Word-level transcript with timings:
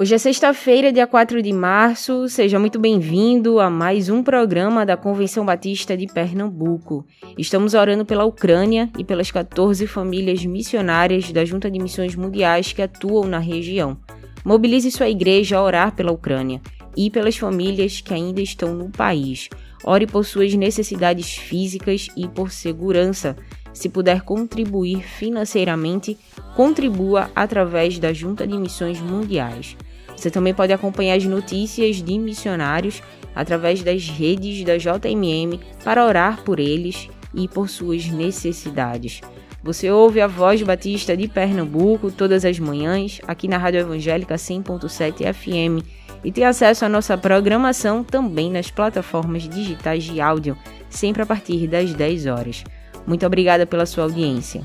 Hoje 0.00 0.14
é 0.14 0.18
sexta-feira, 0.18 0.92
dia 0.92 1.08
4 1.08 1.42
de 1.42 1.52
março. 1.52 2.28
Seja 2.28 2.56
muito 2.56 2.78
bem-vindo 2.78 3.58
a 3.58 3.68
mais 3.68 4.08
um 4.08 4.22
programa 4.22 4.86
da 4.86 4.96
Convenção 4.96 5.44
Batista 5.44 5.96
de 5.96 6.06
Pernambuco. 6.06 7.04
Estamos 7.36 7.74
orando 7.74 8.06
pela 8.06 8.24
Ucrânia 8.24 8.88
e 8.96 9.02
pelas 9.02 9.32
14 9.32 9.88
famílias 9.88 10.46
missionárias 10.46 11.32
da 11.32 11.44
Junta 11.44 11.68
de 11.68 11.80
Missões 11.80 12.14
Mundiais 12.14 12.72
que 12.72 12.80
atuam 12.80 13.24
na 13.24 13.40
região. 13.40 13.98
Mobilize 14.44 14.88
sua 14.92 15.08
igreja 15.08 15.56
a 15.56 15.64
orar 15.64 15.92
pela 15.96 16.12
Ucrânia 16.12 16.60
e 16.96 17.10
pelas 17.10 17.36
famílias 17.36 18.00
que 18.00 18.14
ainda 18.14 18.40
estão 18.40 18.72
no 18.76 18.90
país. 18.90 19.48
Ore 19.82 20.06
por 20.06 20.24
suas 20.24 20.54
necessidades 20.54 21.36
físicas 21.36 22.06
e 22.16 22.28
por 22.28 22.52
segurança. 22.52 23.36
Se 23.72 23.88
puder 23.88 24.22
contribuir 24.22 25.02
financeiramente, 25.02 26.16
contribua 26.54 27.32
através 27.34 27.98
da 27.98 28.12
Junta 28.12 28.46
de 28.46 28.56
Missões 28.56 29.00
Mundiais. 29.00 29.76
Você 30.18 30.32
também 30.32 30.52
pode 30.52 30.72
acompanhar 30.72 31.16
as 31.16 31.24
notícias 31.24 32.02
de 32.02 32.18
missionários 32.18 33.00
através 33.36 33.84
das 33.84 34.08
redes 34.08 34.64
da 34.64 34.76
JMM 34.76 35.60
para 35.84 36.04
orar 36.04 36.42
por 36.42 36.58
eles 36.58 37.08
e 37.32 37.46
por 37.46 37.68
suas 37.68 38.06
necessidades. 38.06 39.20
Você 39.62 39.88
ouve 39.92 40.20
a 40.20 40.26
Voz 40.26 40.60
Batista 40.60 41.16
de 41.16 41.28
Pernambuco 41.28 42.10
todas 42.10 42.44
as 42.44 42.58
manhãs 42.58 43.20
aqui 43.28 43.46
na 43.46 43.58
Rádio 43.58 43.78
Evangélica 43.80 44.34
100.7 44.34 45.32
FM 45.32 45.86
e 46.24 46.32
tem 46.32 46.44
acesso 46.44 46.84
à 46.84 46.88
nossa 46.88 47.16
programação 47.16 48.02
também 48.02 48.50
nas 48.50 48.72
plataformas 48.72 49.48
digitais 49.48 50.02
de 50.02 50.20
áudio, 50.20 50.58
sempre 50.90 51.22
a 51.22 51.26
partir 51.26 51.68
das 51.68 51.94
10 51.94 52.26
horas. 52.26 52.64
Muito 53.06 53.24
obrigada 53.24 53.64
pela 53.64 53.86
sua 53.86 54.02
audiência. 54.02 54.62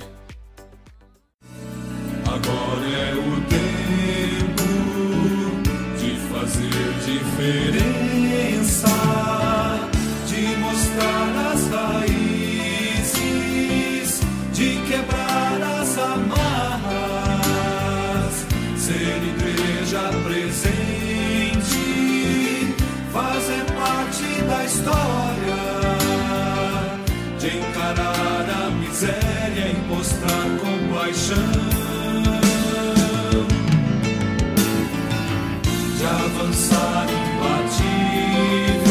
산과 36.73 37.69
지 37.69 38.82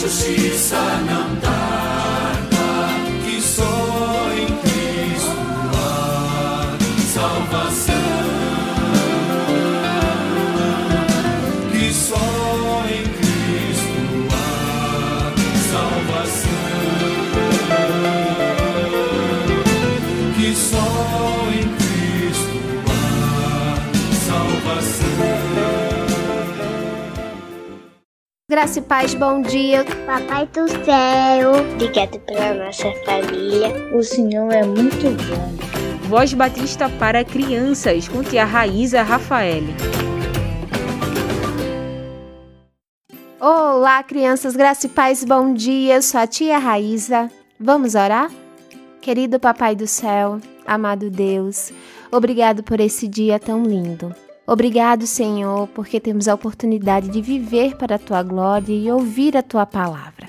주시 0.00 0.56
사나 0.56 1.29
Graça 28.60 28.78
e 28.78 28.82
paz, 28.82 29.14
bom 29.14 29.40
dia. 29.40 29.86
Papai 30.04 30.46
do 30.48 30.68
céu, 30.84 31.52
obrigado 31.72 32.20
pela 32.26 32.52
nossa 32.62 32.92
família. 33.06 33.72
O 33.96 34.02
Senhor 34.02 34.52
é 34.52 34.62
muito 34.62 35.16
bom. 35.16 36.06
Voz 36.10 36.34
Batista 36.34 36.86
para 36.86 37.24
crianças, 37.24 38.06
com 38.06 38.22
tia 38.22 38.44
Raíza 38.44 39.02
Rafael. 39.02 39.62
Olá, 43.40 44.02
crianças, 44.02 44.54
graça 44.54 44.84
e 44.84 44.90
paz, 44.90 45.24
bom 45.24 45.54
dia. 45.54 45.94
Eu 45.94 46.02
sou 46.02 46.20
a 46.20 46.26
tia 46.26 46.58
Raíza. 46.58 47.30
Vamos 47.58 47.94
orar? 47.94 48.30
Querido 49.00 49.40
Papai 49.40 49.74
do 49.74 49.86
céu, 49.86 50.38
amado 50.66 51.08
Deus, 51.08 51.72
obrigado 52.12 52.62
por 52.62 52.78
esse 52.78 53.08
dia 53.08 53.38
tão 53.38 53.62
lindo. 53.62 54.14
Obrigado, 54.50 55.06
Senhor, 55.06 55.68
porque 55.68 56.00
temos 56.00 56.26
a 56.26 56.34
oportunidade 56.34 57.08
de 57.08 57.22
viver 57.22 57.76
para 57.76 57.94
a 57.94 57.98
tua 58.00 58.20
glória 58.20 58.74
e 58.74 58.90
ouvir 58.90 59.36
a 59.36 59.44
tua 59.44 59.64
palavra. 59.64 60.26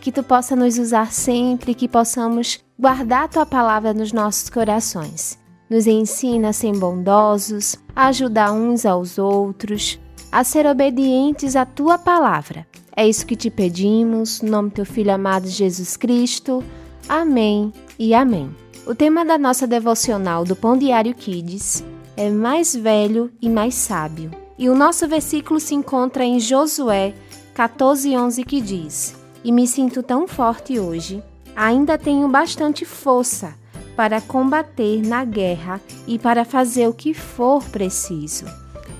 Que 0.00 0.10
tu 0.10 0.22
possa 0.22 0.56
nos 0.56 0.78
usar 0.78 1.12
sempre, 1.12 1.74
que 1.74 1.86
possamos 1.86 2.64
guardar 2.78 3.24
a 3.24 3.28
tua 3.28 3.44
palavra 3.44 3.92
nos 3.92 4.10
nossos 4.10 4.48
corações. 4.48 5.38
Nos 5.68 5.86
ensina 5.86 6.48
a 6.48 6.52
ser 6.54 6.72
bondosos, 6.78 7.76
a 7.94 8.06
ajudar 8.06 8.52
uns 8.52 8.86
aos 8.86 9.18
outros, 9.18 10.00
a 10.32 10.42
ser 10.42 10.64
obedientes 10.64 11.54
à 11.54 11.66
tua 11.66 11.98
palavra. 11.98 12.66
É 12.96 13.06
isso 13.06 13.26
que 13.26 13.36
te 13.36 13.50
pedimos, 13.50 14.40
no 14.40 14.50
nome 14.50 14.70
do 14.70 14.76
teu 14.76 14.86
filho 14.86 15.12
amado 15.12 15.46
Jesus 15.46 15.94
Cristo. 15.94 16.64
Amém 17.06 17.70
e 17.98 18.14
amém. 18.14 18.50
O 18.86 18.94
tema 18.94 19.26
da 19.26 19.36
nossa 19.36 19.66
devocional 19.66 20.46
do 20.46 20.56
Pão 20.56 20.74
Diário 20.74 21.14
Kids 21.14 21.84
é 22.18 22.28
mais 22.30 22.74
velho 22.74 23.30
e 23.40 23.48
mais 23.48 23.76
sábio. 23.76 24.32
E 24.58 24.68
o 24.68 24.74
nosso 24.74 25.06
versículo 25.06 25.60
se 25.60 25.72
encontra 25.72 26.24
em 26.24 26.40
Josué 26.40 27.14
14:11 27.54 28.42
que 28.44 28.60
diz: 28.60 29.14
"E 29.44 29.52
me 29.52 29.68
sinto 29.68 30.02
tão 30.02 30.26
forte 30.26 30.80
hoje, 30.80 31.22
ainda 31.54 31.96
tenho 31.96 32.28
bastante 32.28 32.84
força 32.84 33.54
para 33.94 34.20
combater 34.20 35.00
na 35.00 35.24
guerra 35.24 35.80
e 36.08 36.18
para 36.18 36.44
fazer 36.44 36.88
o 36.88 36.92
que 36.92 37.14
for 37.14 37.62
preciso." 37.62 38.46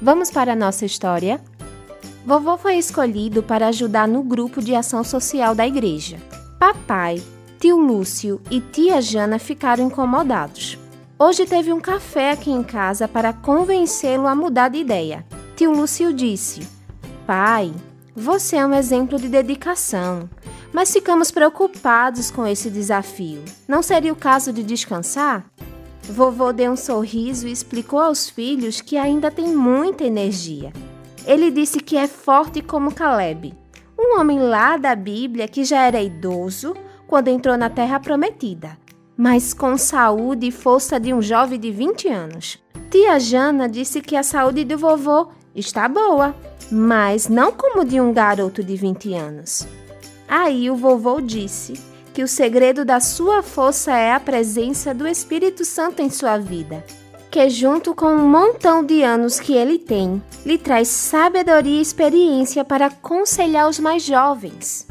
Vamos 0.00 0.30
para 0.30 0.52
a 0.52 0.56
nossa 0.56 0.86
história? 0.86 1.40
Vovô 2.24 2.56
foi 2.56 2.76
escolhido 2.76 3.42
para 3.42 3.66
ajudar 3.66 4.06
no 4.06 4.22
grupo 4.22 4.62
de 4.62 4.76
ação 4.76 5.02
social 5.02 5.56
da 5.56 5.66
igreja. 5.66 6.18
Papai, 6.56 7.20
tio 7.58 7.80
Lúcio 7.80 8.40
e 8.48 8.60
tia 8.60 9.02
Jana 9.02 9.40
ficaram 9.40 9.84
incomodados 9.84 10.78
Hoje 11.20 11.46
teve 11.46 11.72
um 11.72 11.80
café 11.80 12.30
aqui 12.30 12.48
em 12.48 12.62
casa 12.62 13.08
para 13.08 13.32
convencê-lo 13.32 14.28
a 14.28 14.36
mudar 14.36 14.68
de 14.68 14.78
ideia. 14.78 15.26
Tio 15.56 15.72
Lúcio 15.72 16.12
disse: 16.12 16.64
Pai, 17.26 17.74
você 18.14 18.54
é 18.54 18.64
um 18.64 18.72
exemplo 18.72 19.18
de 19.18 19.28
dedicação, 19.28 20.30
mas 20.72 20.92
ficamos 20.92 21.32
preocupados 21.32 22.30
com 22.30 22.46
esse 22.46 22.70
desafio. 22.70 23.42
Não 23.66 23.82
seria 23.82 24.12
o 24.12 24.16
caso 24.16 24.52
de 24.52 24.62
descansar? 24.62 25.44
Vovô 26.04 26.52
deu 26.52 26.70
um 26.70 26.76
sorriso 26.76 27.48
e 27.48 27.52
explicou 27.52 27.98
aos 27.98 28.30
filhos 28.30 28.80
que 28.80 28.96
ainda 28.96 29.28
tem 29.28 29.48
muita 29.48 30.04
energia. 30.04 30.72
Ele 31.26 31.50
disse 31.50 31.80
que 31.80 31.96
é 31.96 32.06
forte 32.06 32.62
como 32.62 32.94
Caleb, 32.94 33.52
um 33.98 34.20
homem 34.20 34.38
lá 34.38 34.76
da 34.76 34.94
Bíblia 34.94 35.48
que 35.48 35.64
já 35.64 35.82
era 35.82 36.00
idoso 36.00 36.76
quando 37.08 37.26
entrou 37.26 37.56
na 37.58 37.68
Terra 37.68 37.98
Prometida 37.98 38.78
mas 39.18 39.52
com 39.52 39.76
saúde 39.76 40.46
e 40.46 40.52
força 40.52 41.00
de 41.00 41.12
um 41.12 41.20
jovem 41.20 41.58
de 41.58 41.72
20 41.72 42.06
anos. 42.06 42.56
Tia 42.88 43.18
Jana 43.18 43.68
disse 43.68 44.00
que 44.00 44.14
a 44.14 44.22
saúde 44.22 44.64
do 44.64 44.78
vovô 44.78 45.26
está 45.56 45.88
boa, 45.88 46.36
mas 46.70 47.26
não 47.26 47.50
como 47.50 47.84
de 47.84 48.00
um 48.00 48.12
garoto 48.12 48.62
de 48.62 48.76
20 48.76 49.14
anos. 49.14 49.66
Aí 50.28 50.70
o 50.70 50.76
vovô 50.76 51.20
disse 51.20 51.72
que 52.14 52.22
o 52.22 52.28
segredo 52.28 52.84
da 52.84 53.00
sua 53.00 53.42
força 53.42 53.92
é 53.92 54.12
a 54.12 54.20
presença 54.20 54.94
do 54.94 55.06
Espírito 55.06 55.64
Santo 55.64 56.00
em 56.00 56.10
sua 56.10 56.38
vida. 56.38 56.84
que, 57.30 57.50
junto 57.50 57.94
com 57.94 58.06
um 58.06 58.26
montão 58.26 58.82
de 58.82 59.02
anos 59.02 59.38
que 59.38 59.52
ele 59.52 59.78
tem, 59.78 60.22
lhe 60.46 60.56
traz 60.56 60.88
sabedoria 60.88 61.78
e 61.78 61.82
experiência 61.82 62.64
para 62.64 62.86
aconselhar 62.86 63.68
os 63.68 63.78
mais 63.78 64.02
jovens. 64.02 64.86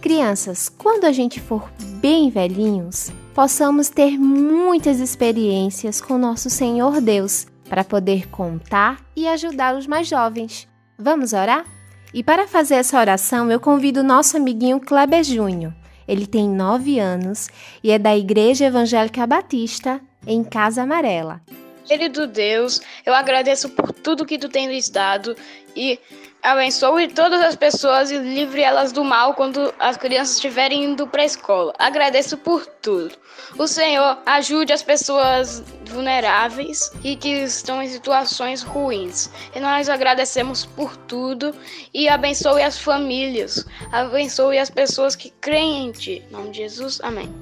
Crianças, 0.00 0.68
quando 0.68 1.04
a 1.04 1.10
gente 1.10 1.40
for 1.40 1.68
bem 2.00 2.30
velhinhos, 2.30 3.10
possamos 3.40 3.88
ter 3.88 4.18
muitas 4.18 5.00
experiências 5.00 5.98
com 5.98 6.18
nosso 6.18 6.50
Senhor 6.50 7.00
Deus 7.00 7.46
para 7.70 7.82
poder 7.82 8.28
contar 8.28 9.00
e 9.16 9.26
ajudar 9.26 9.74
os 9.74 9.86
mais 9.86 10.06
jovens. 10.06 10.68
Vamos 10.98 11.32
orar? 11.32 11.64
E 12.12 12.22
para 12.22 12.46
fazer 12.46 12.74
essa 12.74 13.00
oração, 13.00 13.50
eu 13.50 13.58
convido 13.58 14.00
o 14.00 14.04
nosso 14.04 14.36
amiguinho 14.36 14.78
Kleber 14.78 15.24
Júnior. 15.24 15.72
Ele 16.06 16.26
tem 16.26 16.46
nove 16.46 16.98
anos 16.98 17.48
e 17.82 17.90
é 17.90 17.98
da 17.98 18.14
Igreja 18.14 18.66
Evangélica 18.66 19.26
Batista, 19.26 20.02
em 20.26 20.44
Casa 20.44 20.82
Amarela. 20.82 21.40
Querido 21.86 22.26
Deus, 22.26 22.82
eu 23.06 23.14
agradeço 23.14 23.70
por 23.70 23.90
tudo 23.90 24.26
que 24.26 24.36
tu 24.36 24.50
tem 24.50 24.68
lhes 24.68 24.90
dado 24.90 25.34
e 25.74 25.98
abençoe 26.42 27.08
todas 27.08 27.40
as 27.40 27.56
pessoas 27.56 28.10
e 28.10 28.18
livre 28.18 28.62
elas 28.62 28.92
do 28.92 29.04
mal 29.04 29.34
quando 29.34 29.72
as 29.78 29.96
crianças 29.96 30.36
estiverem 30.36 30.84
indo 30.84 31.06
para 31.06 31.22
a 31.22 31.26
escola. 31.26 31.72
Agradeço 31.78 32.36
por 32.38 32.66
tudo. 32.66 33.14
O 33.58 33.66
Senhor 33.66 34.18
ajude 34.24 34.72
as 34.72 34.82
pessoas 34.82 35.62
vulneráveis 35.86 36.92
e 37.02 37.16
que 37.16 37.28
estão 37.28 37.82
em 37.82 37.88
situações 37.88 38.62
ruins. 38.62 39.30
E 39.54 39.60
nós 39.60 39.88
agradecemos 39.88 40.64
por 40.64 40.96
tudo 40.96 41.54
e 41.92 42.08
abençoe 42.08 42.62
as 42.62 42.78
famílias, 42.78 43.66
abençoe 43.92 44.58
as 44.58 44.70
pessoas 44.70 45.16
que 45.16 45.30
creem 45.40 45.88
em 45.88 45.92
Ti. 45.92 46.24
Em 46.28 46.32
nome 46.32 46.50
de 46.50 46.58
Jesus, 46.58 47.00
amém. 47.02 47.32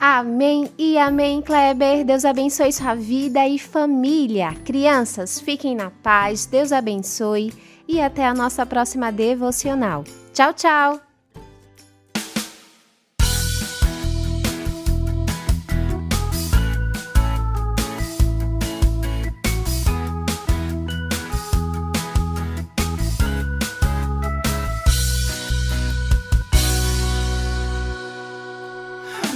Amém 0.00 0.68
e 0.76 0.98
amém, 0.98 1.40
Kleber. 1.40 2.04
Deus 2.04 2.24
abençoe 2.24 2.72
sua 2.72 2.92
vida 2.96 3.46
e 3.46 3.56
família. 3.56 4.52
Crianças, 4.64 5.38
fiquem 5.38 5.76
na 5.76 5.92
paz, 6.02 6.44
Deus 6.44 6.72
abençoe 6.72 7.52
e 7.88 8.00
até 8.00 8.26
a 8.26 8.34
nossa 8.34 8.64
próxima 8.64 9.10
devocional. 9.10 10.04
Tchau, 10.32 10.52
tchau! 10.54 11.00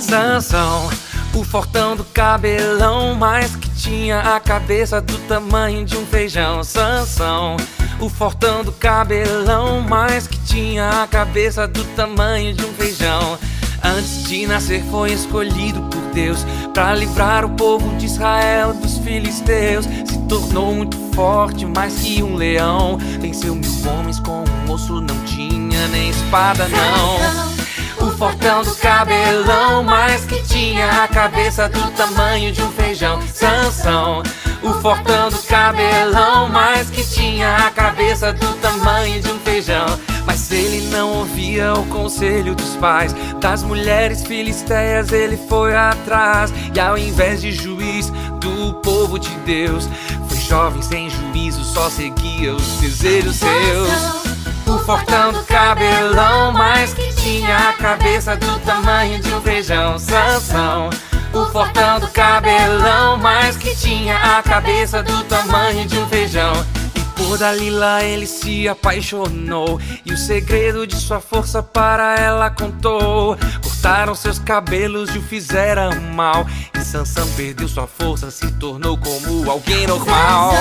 Sansão, 0.07 0.89
o 1.35 1.43
fortão 1.43 1.97
do 1.97 2.05
cabelão, 2.05 3.15
mas 3.17 3.57
que 3.57 3.69
tinha 3.71 4.21
a 4.21 4.39
cabeça 4.39 5.01
do 5.01 5.19
tamanho 5.27 5.85
de 5.85 5.97
um 5.97 6.07
feijão. 6.07 6.63
Sansão, 6.63 7.57
o 8.01 8.09
fortão 8.09 8.63
do 8.63 8.73
cabelão, 8.73 9.81
mas 9.81 10.27
que 10.27 10.39
tinha 10.41 11.03
a 11.03 11.07
cabeça 11.07 11.67
do 11.67 11.85
tamanho 11.97 12.55
de 12.55 12.65
um 12.65 12.73
feijão. 12.75 13.39
Antes 13.83 14.25
de 14.25 14.47
nascer 14.47 14.83
foi 14.91 15.13
escolhido 15.13 15.81
por 15.83 16.03
Deus 16.13 16.45
para 16.75 16.95
livrar 16.95 17.45
o 17.45 17.51
povo 17.51 17.97
de 17.97 18.07
Israel 18.07 18.75
dos 18.75 18.99
filisteus. 18.99 19.85
Se 19.85 20.19
tornou 20.29 20.75
muito 20.75 20.97
forte, 21.15 21.65
mais 21.65 21.95
que 21.99 22.23
um 22.23 22.35
leão. 22.35 22.99
Venceu 23.21 23.55
mil 23.55 23.91
homens 23.91 24.19
com 24.21 24.45
um 24.45 24.73
osso, 24.73 25.01
não 25.01 25.19
tinha 25.25 25.89
nem 25.89 26.11
espada 26.11 26.69
não 26.69 27.57
o 27.99 28.11
fortão 28.11 28.63
do 28.63 28.75
cabelão, 28.77 29.83
mas 29.83 30.25
que 30.25 30.43
tinha 30.43 31.03
a 31.03 31.09
cabeça 31.09 31.69
do 31.69 31.91
tamanho 31.93 32.53
de 32.53 32.63
um 32.63 32.71
feijão. 32.71 33.21
Sansão, 33.33 34.23
o 34.67 34.81
fortão 34.81 35.29
do 35.29 35.41
cabelão, 35.43 36.49
mas 36.49 36.91
que 36.91 37.05
tinha 37.07 37.57
a 37.57 37.71
cabeça 37.71 38.33
do 38.33 38.53
tamanho 38.55 39.21
de 39.23 39.31
um 39.31 39.39
feijão. 39.39 39.87
Mas 40.27 40.51
ele 40.51 40.89
não 40.89 41.19
ouvia 41.19 41.73
o 41.73 41.87
conselho 41.87 42.55
dos 42.55 42.75
pais, 42.77 43.15
das 43.41 43.63
mulheres 43.63 44.25
filisteias 44.25 45.13
ele 45.13 45.37
foi 45.49 45.77
atrás. 45.77 46.53
E 46.75 46.81
ao 46.81 46.99
invés 46.99 47.41
de 47.41 47.53
juiz 47.53 48.11
do 48.41 48.75
povo 48.83 49.19
de 49.19 49.31
Deus, 49.47 49.89
foi 50.29 50.39
jovem 50.39 50.83
sem 50.83 51.09
juízo, 51.09 51.65
só 51.65 51.89
seguia 51.89 52.55
os 52.55 52.67
desejos 52.81 53.37
seus. 53.37 54.37
O 54.67 54.79
fortão 54.81 55.33
do 55.33 55.45
cabelão, 55.45 56.53
mas 56.53 56.93
que 56.93 57.15
tinha 57.15 57.57
a 57.69 57.73
cabeça 57.75 58.37
do 58.37 58.59
tamanho 58.61 59.21
de 59.21 59.33
um 59.33 59.41
feijão. 59.41 59.97
Sansão. 59.97 60.91
O 61.37 61.45
fortão 61.53 62.01
do 62.01 62.09
cabelão, 62.09 63.19
mas 63.19 63.59
que 63.59 63.77
tinha 63.77 64.17
a 64.17 64.43
cabeça 64.43 65.03
do 65.03 65.23
tamanho 65.25 65.87
de 65.87 65.99
um 65.99 66.09
feijão. 66.09 66.55
E 66.95 67.01
por 67.15 67.37
Dalila 67.37 68.03
ele 68.03 68.27
se 68.27 68.67
apaixonou. 68.67 69.79
E 70.07 70.15
o 70.15 70.17
segredo 70.17 70.87
de 70.87 70.97
sua 70.97 71.21
força 71.21 71.63
para 71.63 72.17
ela 72.19 72.49
contou. 72.49 73.37
Cortaram 73.63 74.15
seus 74.15 74.39
cabelos 74.39 75.15
e 75.15 75.19
o 75.19 75.23
fizeram 75.23 75.91
mal. 76.15 76.47
E 76.75 76.81
Sansão 76.81 77.29
perdeu 77.33 77.69
sua 77.69 77.87
força, 77.87 78.31
se 78.31 78.51
tornou 78.53 78.97
como 78.97 79.51
alguém 79.51 79.87
normal. 79.87 80.55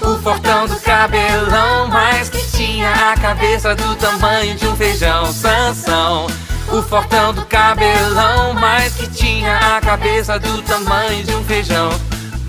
O 0.00 0.22
fortão 0.22 0.68
do 0.68 0.78
cabelão, 0.82 1.88
mas 1.88 2.28
que 2.28 2.46
tinha 2.56 3.10
a 3.10 3.16
cabeça 3.16 3.74
do 3.74 3.96
tamanho 3.96 4.54
de 4.54 4.68
um 4.68 4.76
feijão. 4.76 5.32
Sansão. 5.32 6.28
O 6.76 6.82
fortão 6.82 7.32
do 7.32 7.42
cabelão, 7.46 8.52
mas 8.52 8.94
que 8.96 9.08
tinha 9.08 9.56
a 9.56 9.80
cabeça 9.80 10.38
do 10.38 10.60
tamanho 10.60 11.24
de 11.24 11.34
um 11.34 11.42
feijão. 11.42 11.88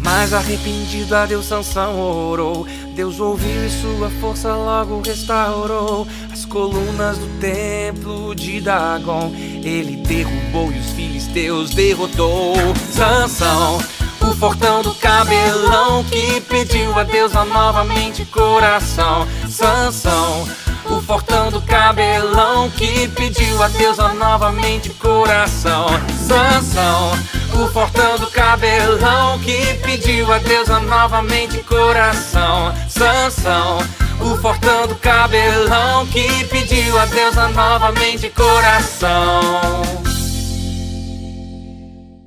Mas 0.03 0.33
arrependido 0.33 1.15
a 1.15 1.25
Deus 1.25 1.45
Sansão 1.45 1.97
orou. 1.97 2.67
Deus 2.93 3.21
ouviu 3.21 3.65
e 3.65 3.69
sua 3.69 4.09
força 4.19 4.53
logo 4.53 5.01
restaurou. 5.01 6.05
As 6.29 6.43
colunas 6.43 7.17
do 7.17 7.39
templo 7.39 8.35
de 8.35 8.59
Dagon, 8.59 9.31
ele 9.63 9.95
derrubou 10.05 10.73
e 10.73 10.79
os 10.79 10.91
filisteus 10.91 11.69
derrotou. 11.69 12.53
Sansão 12.91 13.77
o 14.21 14.35
fortão 14.35 14.81
do 14.81 14.93
cabelão 14.95 16.03
que 16.03 16.41
pediu 16.41 16.99
a 16.99 17.03
deusa 17.03 17.45
novamente 17.45 18.25
coração. 18.25 19.25
Sansão. 19.49 20.45
O 20.89 21.01
fortão 21.01 21.51
do 21.51 21.61
cabelão 21.61 22.69
que 22.71 23.07
pediu 23.09 23.61
a 23.61 23.67
deusa 23.67 24.13
novamente 24.13 24.89
coração. 24.91 25.87
Sansão. 26.17 27.11
O 27.61 27.67
fortão 27.67 28.17
do 28.17 28.27
cabelão 28.27 29.37
que 29.39 29.73
pediu 29.83 30.31
a 30.31 30.37
deusa 30.39 30.79
novamente 30.79 31.61
coração. 31.63 32.73
Sansão. 32.89 33.79
O 34.21 34.37
fortão 34.37 34.87
do 34.87 34.95
cabelão 34.95 36.07
que 36.07 36.45
pediu 36.45 36.97
a 36.97 37.05
deusa 37.05 37.49
novamente 37.49 38.29
coração. 38.29 39.81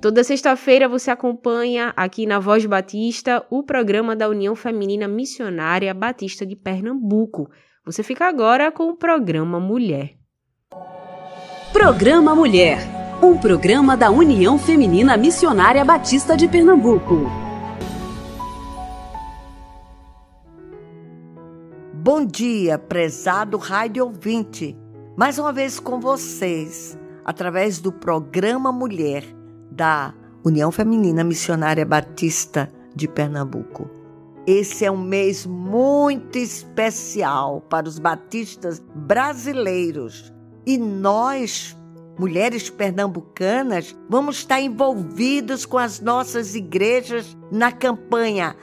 Toda 0.01 0.25
sexta-feira 0.25 0.89
você 0.89 1.11
acompanha 1.11 1.93
aqui 1.95 2.25
na 2.25 2.39
Voz 2.39 2.65
Batista 2.65 3.45
o 3.51 3.63
programa 3.63 4.17
da 4.17 4.29
União 4.29 4.55
Feminina 4.55 5.07
Missionária 5.07 5.93
Batista 5.93 6.47
de 6.47 6.57
Pernambuco. 6.57 7.51
Você 7.85 8.03
fica 8.03 8.29
agora 8.29 8.71
com 8.71 8.91
o 8.91 8.97
programa 8.97 9.59
Mulher. 9.59 10.15
Programa 11.73 12.35
Mulher, 12.35 12.79
um 13.23 13.39
programa 13.39 13.97
da 13.97 14.11
União 14.11 14.59
Feminina 14.59 15.17
Missionária 15.17 15.83
Batista 15.83 16.37
de 16.37 16.47
Pernambuco. 16.47 17.23
Bom 21.95 22.27
dia, 22.27 22.79
prezado 22.79 23.57
rádio 23.57 24.05
ouvinte. 24.05 24.77
Mais 25.17 25.39
uma 25.39 25.53
vez 25.53 25.81
com 25.81 25.99
vocês, 25.99 26.99
através 27.25 27.81
do 27.81 27.91
programa 27.91 28.71
Mulher 28.71 29.25
da 29.71 30.13
União 30.45 30.71
Feminina 30.71 31.25
Missionária 31.25 31.87
Batista 31.87 32.71
de 32.95 33.09
Pernambuco. 33.09 34.00
Esse 34.47 34.87
é 34.87 34.91
um 34.91 34.97
mês 34.97 35.45
muito 35.45 36.39
especial 36.39 37.61
para 37.69 37.87
os 37.87 37.99
batistas 37.99 38.83
brasileiros 38.95 40.33
e 40.67 40.79
nós, 40.79 41.77
mulheres 42.19 42.71
pernambucanas, 42.71 43.95
vamos 44.09 44.37
estar 44.37 44.61
envolvidos 44.61 45.67
com 45.67 45.77
as 45.77 46.01
nossas 46.01 46.55
igrejas 46.55 47.37
na 47.51 47.71
campanha 47.71 48.57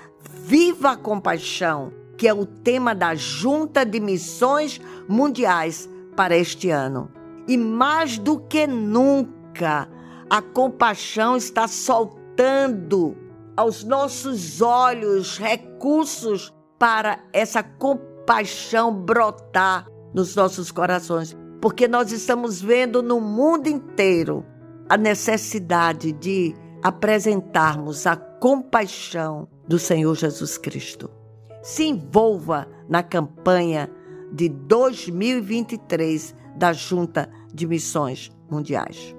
Viva 0.46 0.92
a 0.92 0.98
Compaixão, 0.98 1.92
que 2.18 2.28
é 2.28 2.34
o 2.34 2.46
tema 2.46 2.96
da 2.96 3.14
Junta 3.14 3.86
de 3.86 4.00
Missões 4.00 4.82
Mundiais 5.08 5.90
para 6.16 6.36
este 6.36 6.70
ano. 6.70 7.12
E 7.48 7.58
mais 7.58 8.18
do 8.18 8.40
que 8.40 8.66
nunca, 8.66 9.88
a 10.30 10.42
compaixão 10.42 11.38
está 11.38 11.68
soltando 11.68 13.27
aos 13.58 13.84
nossos 13.84 14.62
olhos 14.62 15.40
recursos 15.40 16.54
para 16.78 17.20
essa 17.34 17.64
compaixão 17.64 18.94
brotar 18.94 19.88
nos 20.14 20.36
nossos 20.36 20.72
corações, 20.72 21.36
porque 21.60 21.88
nós 21.88 22.12
estamos 22.12 22.62
vendo 22.62 23.02
no 23.02 23.20
mundo 23.20 23.68
inteiro 23.68 24.46
a 24.88 24.96
necessidade 24.96 26.12
de 26.12 26.56
apresentarmos 26.84 28.06
a 28.06 28.16
compaixão 28.16 29.48
do 29.68 29.80
Senhor 29.80 30.16
Jesus 30.16 30.58
Cristo. 30.58 31.10
Se 31.64 31.84
envolva 31.84 32.68
na 32.88 33.02
campanha 33.02 33.90
de 34.32 34.50
2023 34.50 36.36
da 36.56 36.72
Junta 36.74 37.30
de 37.52 37.66
Missões 37.66 38.32
Mundiais. 38.50 39.16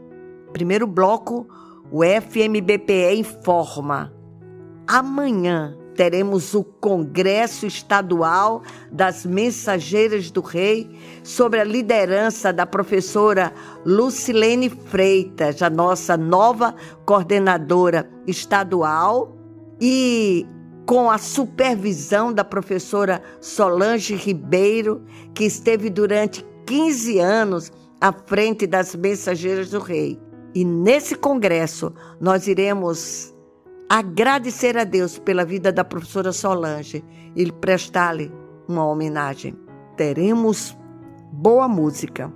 Primeiro 0.53 0.87
bloco, 0.87 1.47
o 1.91 2.03
FMBPE 2.05 3.17
informa. 3.17 4.18
Amanhã 4.89 5.77
teremos 5.95 6.55
o 6.55 6.65
Congresso 6.65 7.67
Estadual 7.67 8.63
das 8.91 9.27
Mensageiras 9.27 10.31
do 10.31 10.41
Rei, 10.41 10.89
sob 11.23 11.61
a 11.61 11.65
liderança 11.65 12.55
da 12.55 12.65
professora 12.65 13.53
Lucilene 13.85 14.71
Freitas, 14.71 15.61
a 15.61 15.69
nossa 15.69 16.17
nova 16.17 16.75
coordenadora 17.05 18.09
estadual, 18.27 19.37
e 19.79 20.47
com 20.87 21.11
a 21.11 21.19
supervisão 21.19 22.33
da 22.33 22.43
professora 22.43 23.21
Solange 23.43 24.15
Ribeiro, 24.15 25.05
que 25.35 25.45
esteve 25.45 25.91
durante 25.91 26.47
15 26.65 27.19
anos 27.19 27.71
à 28.01 28.11
frente 28.11 28.67
das 28.67 28.97
Mensageiras 28.97 29.69
do 29.69 29.81
Rei. 29.81 30.19
E 30.55 30.65
nesse 30.65 31.15
congresso 31.15 31.93
nós 32.19 32.47
iremos 32.47 33.37
agradecer 33.89 34.77
a 34.77 34.85
Deus 34.85 35.19
pela 35.19 35.45
vida 35.45 35.73
da 35.73 35.83
professora 35.83 36.31
Solange 36.31 37.03
e 37.35 37.51
prestar-lhe 37.51 38.31
uma 38.69 38.87
homenagem. 38.87 39.57
Teremos 39.97 40.77
boa 41.33 41.67
música, 41.67 42.33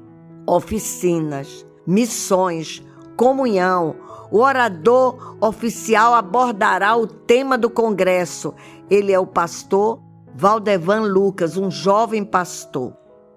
oficinas, 0.46 1.66
missões, 1.86 2.82
comunhão. 3.16 3.94
O 4.30 4.38
orador 4.38 5.36
oficial 5.40 6.14
abordará 6.14 6.96
o 6.96 7.06
tema 7.06 7.58
do 7.58 7.68
congresso. 7.68 8.54
Ele 8.88 9.12
é 9.12 9.18
o 9.18 9.26
pastor 9.26 10.00
Valdevan 10.34 11.02
Lucas, 11.02 11.58
um 11.58 11.70
jovem 11.70 12.24
pastor. 12.24 12.96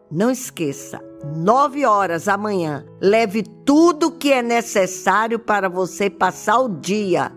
Não 0.10 0.32
esqueça, 0.32 1.02
nove 1.36 1.86
horas 1.86 2.28
amanhã, 2.30 2.86
leve 3.02 3.44
tudo 3.66 4.12
que 4.12 4.32
é 4.32 4.42
necessário 4.42 5.40
para 5.40 5.68
você 5.68 6.10
passar 6.10 6.60
o 6.60 6.70
dia 6.70 7.32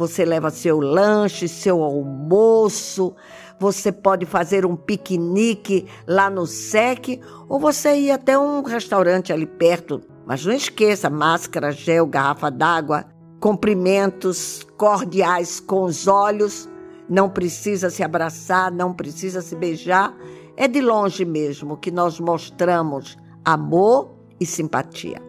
você 0.00 0.24
leva 0.24 0.48
seu 0.48 0.80
lanche, 0.80 1.46
seu 1.46 1.82
almoço, 1.82 3.14
você 3.58 3.92
pode 3.92 4.24
fazer 4.24 4.64
um 4.64 4.74
piquenique 4.74 5.86
lá 6.06 6.30
no 6.30 6.46
SEC 6.46 7.20
ou 7.46 7.60
você 7.60 7.94
ir 7.96 8.10
até 8.10 8.38
um 8.38 8.62
restaurante 8.62 9.30
ali 9.30 9.44
perto. 9.44 10.00
Mas 10.24 10.42
não 10.46 10.54
esqueça: 10.54 11.10
máscara, 11.10 11.70
gel, 11.70 12.06
garrafa 12.06 12.50
d'água, 12.50 13.04
cumprimentos 13.40 14.66
cordiais 14.78 15.60
com 15.60 15.82
os 15.82 16.08
olhos. 16.08 16.66
Não 17.06 17.28
precisa 17.28 17.90
se 17.90 18.02
abraçar, 18.02 18.72
não 18.72 18.94
precisa 18.94 19.42
se 19.42 19.54
beijar. 19.54 20.16
É 20.56 20.66
de 20.66 20.80
longe 20.80 21.26
mesmo 21.26 21.76
que 21.76 21.90
nós 21.90 22.18
mostramos 22.18 23.18
amor 23.44 24.16
e 24.40 24.46
simpatia. 24.46 25.20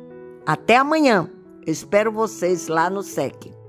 Até 0.45 0.77
amanhã. 0.77 1.29
Espero 1.67 2.09
vocês 2.09 2.69
lá 2.69 2.89
no 2.89 3.03
SEC. 3.03 3.60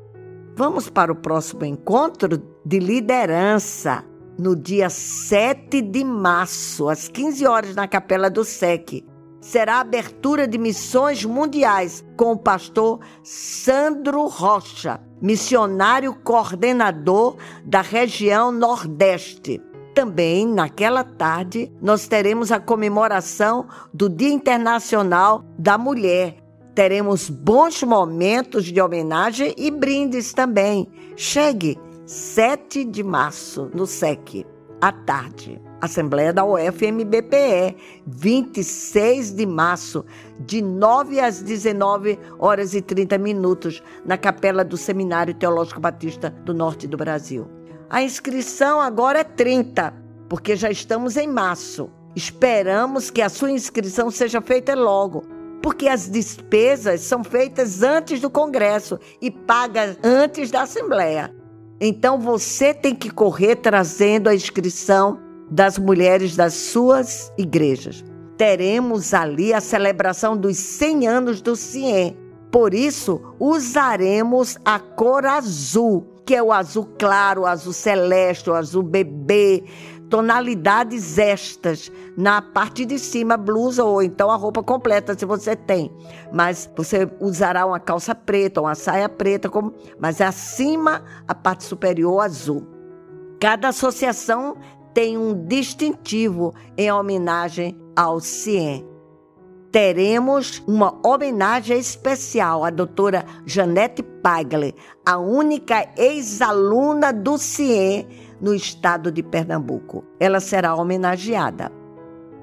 Vamos 0.54 0.90
para 0.90 1.10
o 1.10 1.16
próximo 1.16 1.64
encontro 1.64 2.42
de 2.64 2.78
liderança, 2.78 4.04
no 4.38 4.54
dia 4.54 4.90
7 4.90 5.80
de 5.80 6.04
março, 6.04 6.90
às 6.90 7.08
15 7.08 7.46
horas, 7.46 7.74
na 7.74 7.88
Capela 7.88 8.28
do 8.28 8.44
SEC. 8.44 9.02
Será 9.40 9.76
a 9.76 9.80
abertura 9.80 10.46
de 10.46 10.58
missões 10.58 11.24
mundiais 11.24 12.04
com 12.18 12.32
o 12.32 12.38
pastor 12.38 13.00
Sandro 13.22 14.26
Rocha, 14.26 15.00
missionário 15.22 16.14
coordenador 16.22 17.36
da 17.64 17.80
região 17.80 18.52
Nordeste. 18.52 19.58
Também, 19.94 20.46
naquela 20.46 21.02
tarde, 21.02 21.72
nós 21.80 22.06
teremos 22.06 22.52
a 22.52 22.60
comemoração 22.60 23.66
do 23.92 24.08
Dia 24.08 24.32
Internacional 24.32 25.44
da 25.58 25.78
Mulher, 25.78 26.41
Teremos 26.74 27.28
bons 27.28 27.82
momentos 27.82 28.64
de 28.64 28.80
homenagem 28.80 29.54
e 29.58 29.70
brindes 29.70 30.32
também. 30.32 30.88
Chegue 31.16 31.78
7 32.06 32.84
de 32.84 33.02
março 33.02 33.70
no 33.74 33.86
SEC, 33.86 34.46
à 34.80 34.90
tarde. 34.90 35.60
Assembleia 35.82 36.32
da 36.32 36.44
UFMBPE, 36.46 37.76
26 38.06 39.34
de 39.34 39.44
março, 39.44 40.04
de 40.40 40.62
9 40.62 41.20
às 41.20 41.42
19 41.42 42.18
horas 42.38 42.72
e 42.72 42.80
30 42.80 43.18
minutos, 43.18 43.82
na 44.06 44.16
capela 44.16 44.64
do 44.64 44.76
Seminário 44.76 45.34
Teológico 45.34 45.80
Batista 45.80 46.30
do 46.30 46.54
Norte 46.54 46.86
do 46.86 46.96
Brasil. 46.96 47.46
A 47.90 48.02
inscrição 48.02 48.80
agora 48.80 49.18
é 49.18 49.24
30, 49.24 49.92
porque 50.26 50.56
já 50.56 50.70
estamos 50.70 51.18
em 51.18 51.26
março. 51.26 51.90
Esperamos 52.14 53.10
que 53.10 53.20
a 53.20 53.28
sua 53.28 53.50
inscrição 53.50 54.10
seja 54.10 54.40
feita 54.40 54.74
logo, 54.74 55.24
porque 55.62 55.88
as 55.88 56.08
despesas 56.08 57.02
são 57.02 57.22
feitas 57.22 57.82
antes 57.82 58.20
do 58.20 58.28
Congresso 58.28 58.98
e 59.20 59.30
pagas 59.30 59.96
antes 60.02 60.50
da 60.50 60.62
Assembleia. 60.62 61.32
Então 61.80 62.18
você 62.18 62.74
tem 62.74 62.94
que 62.94 63.10
correr 63.10 63.56
trazendo 63.56 64.28
a 64.28 64.34
inscrição 64.34 65.18
das 65.50 65.78
mulheres 65.78 66.34
das 66.36 66.54
suas 66.54 67.32
igrejas. 67.38 68.04
Teremos 68.36 69.12
ali 69.14 69.52
a 69.52 69.60
celebração 69.60 70.36
dos 70.36 70.56
100 70.56 71.06
anos 71.06 71.42
do 71.42 71.54
CIEM. 71.54 72.16
Por 72.50 72.74
isso, 72.74 73.20
usaremos 73.38 74.58
a 74.64 74.78
cor 74.78 75.24
azul, 75.24 76.06
que 76.26 76.34
é 76.34 76.42
o 76.42 76.52
azul 76.52 76.88
claro, 76.98 77.42
o 77.42 77.46
azul 77.46 77.72
celeste, 77.72 78.50
o 78.50 78.54
azul 78.54 78.82
bebê, 78.82 79.64
tonalidades 80.12 81.16
estas 81.16 81.90
na 82.18 82.42
parte 82.42 82.84
de 82.84 82.98
cima, 82.98 83.34
blusa 83.34 83.82
ou 83.82 84.02
então 84.02 84.30
a 84.30 84.36
roupa 84.36 84.62
completa, 84.62 85.18
se 85.18 85.24
você 85.24 85.56
tem. 85.56 85.90
Mas 86.30 86.70
você 86.76 87.10
usará 87.18 87.64
uma 87.64 87.80
calça 87.80 88.14
preta, 88.14 88.60
uma 88.60 88.74
saia 88.74 89.08
preta, 89.08 89.48
como, 89.48 89.72
mas 89.98 90.20
acima 90.20 91.02
a 91.26 91.34
parte 91.34 91.64
superior 91.64 92.20
azul. 92.20 92.66
Cada 93.40 93.68
associação 93.68 94.58
tem 94.92 95.16
um 95.16 95.46
distintivo 95.46 96.52
em 96.76 96.92
homenagem 96.92 97.74
ao 97.96 98.20
CIEM. 98.20 98.86
Teremos 99.70 100.62
uma 100.68 101.00
homenagem 101.02 101.78
especial 101.78 102.66
à 102.66 102.68
doutora 102.68 103.24
Janete 103.46 104.02
Pagler, 104.02 104.74
a 105.06 105.16
única 105.16 105.88
ex-aluna 105.96 107.14
do 107.14 107.38
CIEM 107.38 108.06
no 108.42 108.52
estado 108.52 109.12
de 109.12 109.22
Pernambuco. 109.22 110.04
Ela 110.18 110.40
será 110.40 110.74
homenageada. 110.74 111.70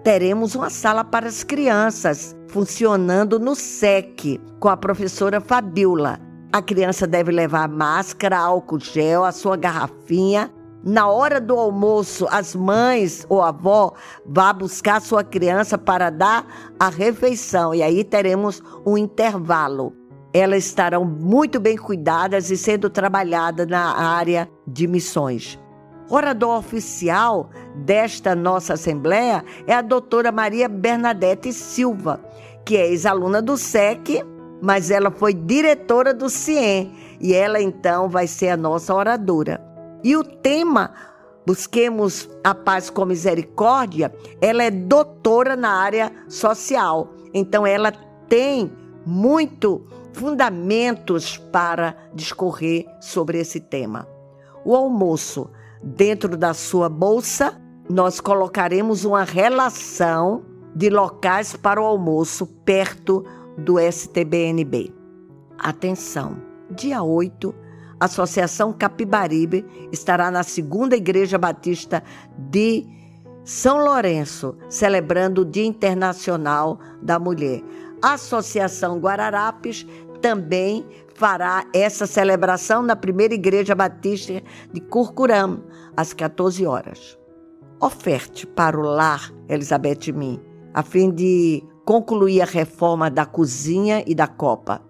Teremos 0.04 0.56
uma 0.56 0.70
sala 0.70 1.04
para 1.04 1.28
as 1.28 1.44
crianças, 1.44 2.36
funcionando 2.48 3.38
no 3.38 3.54
SEC, 3.54 4.40
com 4.60 4.70
a 4.70 4.78
professora 4.78 5.42
Fabiola. 5.42 6.20
A 6.54 6.62
criança 6.62 7.06
deve 7.06 7.32
levar 7.32 7.68
máscara, 7.68 8.40
álcool 8.40 8.80
gel, 8.80 9.26
a 9.26 9.32
sua 9.32 9.58
garrafinha. 9.58 10.50
Na 10.82 11.10
hora 11.10 11.42
do 11.42 11.54
almoço, 11.56 12.26
as 12.32 12.56
mães 12.56 13.26
ou 13.28 13.42
a 13.42 13.50
avó 13.50 13.94
vá 14.26 14.54
buscar 14.54 15.02
sua 15.02 15.24
criança 15.24 15.78
para 15.78 16.10
dar 16.10 16.48
a 16.80 16.88
refeição 16.88 17.76
e 17.76 17.84
aí 17.84 18.02
teremos 18.02 18.64
um 18.86 18.98
intervalo. 18.98 19.94
Elas 20.34 20.66
estarão 20.66 21.04
muito 21.04 21.60
bem 21.60 21.76
cuidadas 21.76 22.50
e 22.50 22.56
sendo 22.56 22.90
trabalhadas 22.90 23.68
na 23.68 23.98
área 23.98 24.50
de 24.66 24.88
missões. 24.88 25.60
Orador 26.10 26.58
oficial 26.58 27.52
desta 27.76 28.34
nossa 28.34 28.74
Assembleia 28.74 29.46
é 29.68 29.74
a 29.74 29.82
doutora 29.82 30.32
Maria 30.32 30.68
Bernadette 30.68 31.54
Silva, 31.54 32.20
que 32.66 32.76
é 32.76 32.88
ex-aluna 32.88 33.42
do 33.42 33.56
SEC, 33.56 34.26
mas 34.60 34.90
ela 34.90 35.12
foi 35.12 35.34
diretora 35.34 36.12
do 36.14 36.28
CIEM 36.28 36.92
e 37.22 37.34
ela 37.34 37.62
então 37.62 38.10
vai 38.10 38.26
ser 38.26 38.50
a 38.50 38.58
nossa 38.58 38.94
oradora. 38.94 39.62
E 40.04 40.18
o 40.18 40.24
tema 40.24 40.92
Busquemos 41.46 42.30
a 42.44 42.54
Paz 42.54 42.90
com 42.90 43.06
Misericórdia, 43.06 44.14
ela 44.42 44.64
é 44.64 44.70
doutora 44.70 45.56
na 45.56 45.72
área 45.72 46.12
social, 46.28 47.14
então 47.34 47.66
ela 47.66 47.92
tem 48.28 48.72
muito 49.06 49.84
fundamentos 50.14 51.38
para 51.38 51.96
discorrer 52.14 52.86
sobre 53.00 53.40
esse 53.40 53.60
tema. 53.60 54.08
O 54.66 54.76
almoço 54.76 55.50
Dentro 55.82 56.36
da 56.36 56.54
sua 56.54 56.90
bolsa, 56.90 57.60
nós 57.90 58.20
colocaremos 58.20 59.06
uma 59.06 59.24
relação 59.24 60.44
de 60.76 60.90
locais 60.90 61.56
para 61.56 61.82
o 61.82 61.86
almoço 61.86 62.46
perto 62.46 63.26
do 63.58 63.80
STBNB. 63.80 64.94
Atenção! 65.58 66.38
Dia 66.70 67.02
8, 67.02 67.56
a 68.00 68.06
Associação 68.06 68.72
Capibaribe 68.72 69.66
estará 69.92 70.30
na 70.30 70.44
Segunda 70.44 70.96
Igreja 70.96 71.38
Batista 71.38 72.04
de 72.38 72.86
São 73.44 73.84
Lourenço, 73.84 74.56
celebrando 74.70 75.42
o 75.42 75.46
Dia 75.46 75.66
Internacional 75.66 76.80
da 77.02 77.18
Mulher. 77.18 77.64
A 78.02 78.14
Associação 78.14 79.00
Guararapes 79.00 79.86
também 80.22 80.86
fará 81.20 81.66
essa 81.74 82.08
celebração 82.08 82.82
na 82.82 82.96
primeira 82.96 83.34
igreja 83.34 83.76
batista 83.76 84.42
de 84.72 84.80
Curcuram, 84.80 85.62
às 85.98 86.14
14 86.14 86.66
horas. 86.66 87.20
Oferte 87.82 88.48
para 88.48 88.80
o 88.80 88.82
lar 88.82 89.30
Elizabeth 89.50 90.14
Min, 90.14 90.40
a 90.74 90.82
fim 90.82 91.12
de 91.12 91.62
concluir 91.86 92.42
a 92.42 92.46
reforma 92.46 93.10
da 93.12 93.26
cozinha 93.26 94.02
e 94.08 94.16
da 94.16 94.28
copa. 94.28 94.82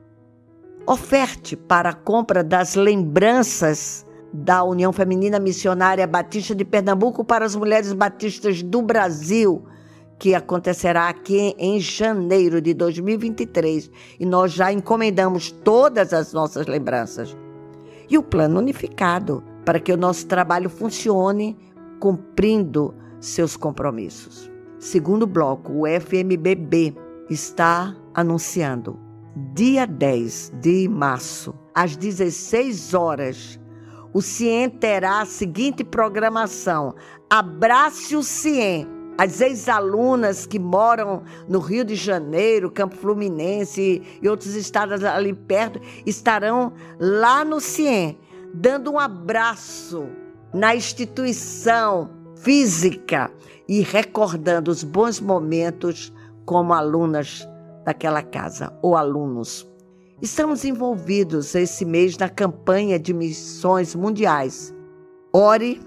Oferte 0.85 1.55
para 1.55 1.89
a 1.89 1.93
compra 1.93 2.43
das 2.43 2.75
lembranças 2.75 4.05
da 4.31 4.63
União 4.63 4.93
Feminina 4.93 5.39
Missionária 5.39 6.05
Batista 6.05 6.53
de 6.53 6.63
Pernambuco 6.63 7.23
para 7.23 7.43
as 7.43 7.55
mulheres 7.55 7.91
batistas 7.91 8.61
do 8.61 8.83
Brasil, 8.83 9.63
que 10.19 10.35
acontecerá 10.35 11.07
aqui 11.07 11.55
em 11.57 11.79
janeiro 11.79 12.61
de 12.61 12.73
2023. 12.73 13.89
E 14.19 14.25
nós 14.25 14.51
já 14.51 14.71
encomendamos 14.71 15.51
todas 15.51 16.13
as 16.13 16.33
nossas 16.33 16.67
lembranças. 16.67 17.35
E 18.09 18.17
o 18.17 18.23
plano 18.23 18.59
unificado, 18.59 19.43
para 19.65 19.79
que 19.79 19.93
o 19.93 19.97
nosso 19.97 20.27
trabalho 20.27 20.69
funcione 20.69 21.57
cumprindo 21.99 22.93
seus 23.19 23.55
compromissos. 23.55 24.51
Segundo 24.77 25.25
bloco, 25.25 25.71
o 25.73 25.87
FMBB 25.87 26.95
está 27.29 27.95
anunciando 28.13 28.99
dia 29.53 29.85
10 29.85 30.53
de 30.61 30.87
março, 30.87 31.53
às 31.73 31.95
16 31.95 32.93
horas, 32.93 33.59
o 34.13 34.21
CIEM 34.21 34.69
terá 34.69 35.21
a 35.21 35.25
seguinte 35.25 35.83
programação: 35.83 36.95
Abrace 37.29 38.15
o 38.15 38.23
CIEM. 38.23 38.98
As 39.19 39.41
ex-alunas 39.41 40.45
que 40.45 40.57
moram 40.57 41.23
no 41.45 41.59
Rio 41.59 41.83
de 41.83 41.93
Janeiro, 41.93 42.71
Campo 42.71 42.95
Fluminense 42.95 44.01
e 44.21 44.29
outros 44.29 44.55
estados 44.55 45.03
ali 45.03 45.33
perto 45.33 45.81
estarão 46.05 46.71
lá 46.97 47.43
no 47.43 47.59
CIEM, 47.59 48.17
dando 48.53 48.93
um 48.93 48.97
abraço 48.97 50.07
na 50.53 50.73
instituição 50.73 52.09
física 52.37 53.29
e 53.67 53.81
recordando 53.81 54.71
os 54.71 54.85
bons 54.85 55.19
momentos 55.19 56.13
como 56.45 56.71
alunas 56.71 57.45
daquela 57.83 58.23
casa 58.23 58.71
ou 58.81 58.95
alunos. 58.95 59.69
Estamos 60.21 60.63
envolvidos 60.63 61.55
esse 61.55 61.83
mês 61.83 62.17
na 62.17 62.29
campanha 62.29 62.97
de 62.97 63.13
missões 63.13 63.93
mundiais. 63.93 64.73
Ore, 65.33 65.81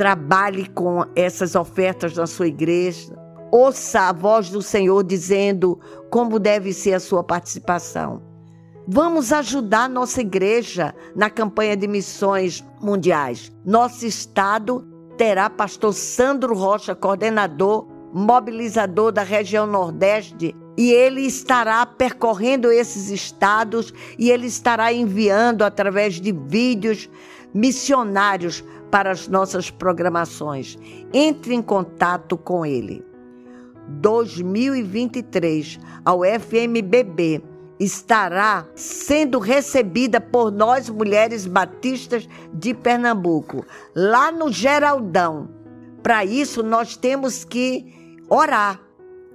trabalhe 0.00 0.66
com 0.66 1.04
essas 1.14 1.54
ofertas 1.54 2.16
na 2.16 2.26
sua 2.26 2.46
igreja. 2.46 3.14
Ouça 3.52 4.08
a 4.08 4.12
voz 4.14 4.48
do 4.48 4.62
Senhor 4.62 5.04
dizendo 5.04 5.78
como 6.08 6.38
deve 6.38 6.72
ser 6.72 6.94
a 6.94 7.00
sua 7.00 7.22
participação. 7.22 8.22
Vamos 8.88 9.30
ajudar 9.30 9.90
nossa 9.90 10.22
igreja 10.22 10.94
na 11.14 11.28
campanha 11.28 11.76
de 11.76 11.86
missões 11.86 12.64
mundiais. 12.80 13.52
Nosso 13.62 14.06
estado 14.06 14.88
terá 15.18 15.50
pastor 15.50 15.92
Sandro 15.92 16.54
Rocha, 16.54 16.94
coordenador, 16.94 17.86
mobilizador 18.10 19.12
da 19.12 19.22
região 19.22 19.66
Nordeste, 19.66 20.56
e 20.78 20.92
ele 20.92 21.26
estará 21.26 21.84
percorrendo 21.84 22.72
esses 22.72 23.10
estados 23.10 23.92
e 24.18 24.30
ele 24.30 24.46
estará 24.46 24.94
enviando 24.94 25.60
através 25.62 26.14
de 26.14 26.32
vídeos 26.32 27.06
missionários 27.52 28.64
para 28.90 29.10
as 29.10 29.28
nossas 29.28 29.70
programações. 29.70 30.76
Entre 31.12 31.54
em 31.54 31.62
contato 31.62 32.36
com 32.36 32.64
ele. 32.66 33.04
2023, 33.88 35.78
a 36.04 36.14
UFMBB 36.14 37.42
estará 37.78 38.66
sendo 38.74 39.38
recebida 39.38 40.20
por 40.20 40.52
nós 40.52 40.90
mulheres 40.90 41.46
batistas 41.46 42.28
de 42.52 42.74
Pernambuco, 42.74 43.64
lá 43.94 44.30
no 44.30 44.52
Geraldão. 44.52 45.48
Para 46.02 46.24
isso 46.24 46.62
nós 46.62 46.96
temos 46.96 47.44
que 47.44 48.20
orar. 48.28 48.80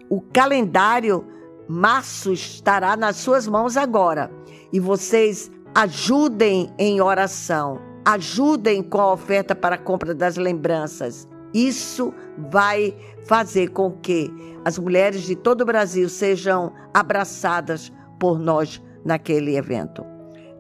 O 0.10 0.22
calendário 0.22 1.26
Março 1.68 2.32
estará 2.32 2.96
nas 2.96 3.18
suas 3.18 3.48
mãos 3.48 3.76
agora. 3.76 4.32
E 4.72 4.80
vocês 4.80 5.52
ajudem 5.74 6.72
em 6.78 7.02
oração, 7.02 7.80
ajudem 8.06 8.84
com 8.84 9.02
a 9.02 9.12
oferta 9.12 9.56
para 9.56 9.76
a 9.76 9.80
compra 9.80 10.14
das 10.14 10.38
lembranças. 10.38 11.28
Isso 11.54 12.14
vai 12.52 12.96
fazer 13.26 13.70
com 13.70 13.92
que 13.92 14.32
as 14.64 14.78
mulheres 14.78 15.24
de 15.24 15.36
todo 15.36 15.62
o 15.62 15.66
Brasil 15.66 16.08
sejam 16.08 16.72
abraçadas 16.94 17.92
por 18.20 18.38
nós 18.38 18.82
naquele 19.04 19.58
evento. 19.58 20.06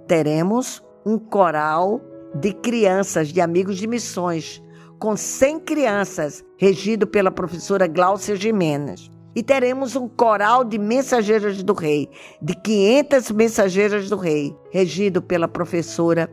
Teremos 0.07 0.83
um 1.05 1.19
coral 1.19 2.01
de 2.33 2.51
crianças, 2.53 3.29
de 3.29 3.39
amigos 3.39 3.77
de 3.77 3.87
missões, 3.87 4.61
com 4.99 5.15
100 5.15 5.59
crianças, 5.61 6.43
regido 6.57 7.05
pela 7.05 7.29
professora 7.29 7.87
Gláucia 7.87 8.35
Jimenez. 8.35 9.09
E 9.35 9.43
teremos 9.43 9.95
um 9.95 10.07
coral 10.07 10.63
de 10.63 10.77
mensageiras 10.77 11.61
do 11.61 11.73
rei, 11.73 12.09
de 12.41 12.55
500 12.55 13.31
mensageiras 13.31 14.09
do 14.09 14.15
rei, 14.15 14.55
regido 14.71 15.21
pela 15.21 15.47
professora 15.47 16.29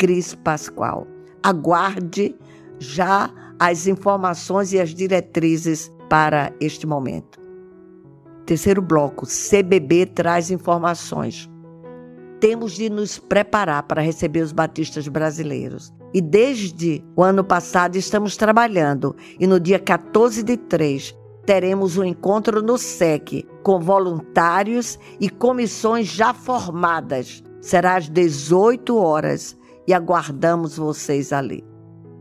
Cris 0.00 0.34
Pascoal. 0.34 1.06
Aguarde 1.42 2.34
já 2.78 3.30
as 3.58 3.86
informações 3.86 4.72
e 4.72 4.80
as 4.80 4.94
diretrizes 4.94 5.92
para 6.08 6.50
este 6.58 6.86
momento. 6.86 7.38
Terceiro 8.46 8.80
bloco, 8.80 9.26
CBB 9.26 10.06
traz 10.06 10.50
informações. 10.50 11.50
Temos 12.40 12.72
de 12.72 12.88
nos 12.88 13.18
preparar 13.18 13.82
para 13.82 14.00
receber 14.00 14.40
os 14.40 14.52
batistas 14.52 15.06
brasileiros. 15.06 15.92
E 16.14 16.22
desde 16.22 17.04
o 17.14 17.22
ano 17.22 17.44
passado 17.44 17.96
estamos 17.96 18.38
trabalhando. 18.38 19.14
E 19.38 19.46
no 19.46 19.60
dia 19.60 19.78
14 19.78 20.42
de 20.42 20.56
3 20.56 21.14
teremos 21.44 21.98
um 21.98 22.04
encontro 22.04 22.62
no 22.62 22.78
SEC 22.78 23.46
com 23.62 23.78
voluntários 23.78 24.98
e 25.20 25.28
comissões 25.28 26.06
já 26.06 26.32
formadas. 26.32 27.42
Será 27.60 27.96
às 27.96 28.08
18 28.08 28.96
horas 28.96 29.59
e 29.86 29.94
aguardamos 29.94 30.76
vocês 30.76 31.32
ali. 31.32 31.64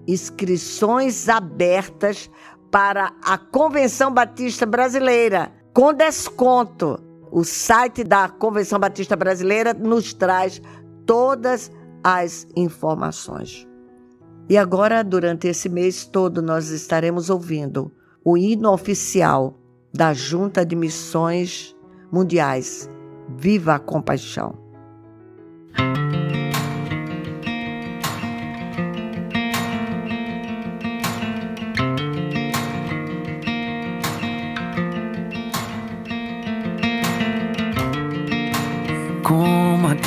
Inscrições 0.08 1.30
abertas 1.30 2.30
para 2.72 3.14
a 3.24 3.38
Convenção 3.38 4.14
Batista 4.14 4.66
Brasileira, 4.66 5.52
com 5.74 5.94
desconto. 5.94 7.00
O 7.32 7.44
site 7.44 8.04
da 8.04 8.28
Convenção 8.28 8.80
Batista 8.80 9.16
Brasileira 9.16 9.74
nos 9.74 10.14
traz 10.14 10.62
todas 11.06 11.72
as 12.04 12.48
informações. 12.56 13.68
E 14.50 14.58
agora, 14.58 15.04
durante 15.04 15.48
esse 15.48 15.70
mês 15.70 16.06
todo, 16.06 16.42
nós 16.42 16.70
estaremos 16.70 17.30
ouvindo 17.30 17.92
o 18.26 18.36
hino 18.36 18.72
oficial 18.72 19.60
da 19.94 20.14
Junta 20.14 20.66
de 20.66 20.76
Missões 20.76 21.76
Mundiais. 22.12 22.90
Viva 23.38 23.76
a 23.76 23.80
compaixão! 23.80 24.69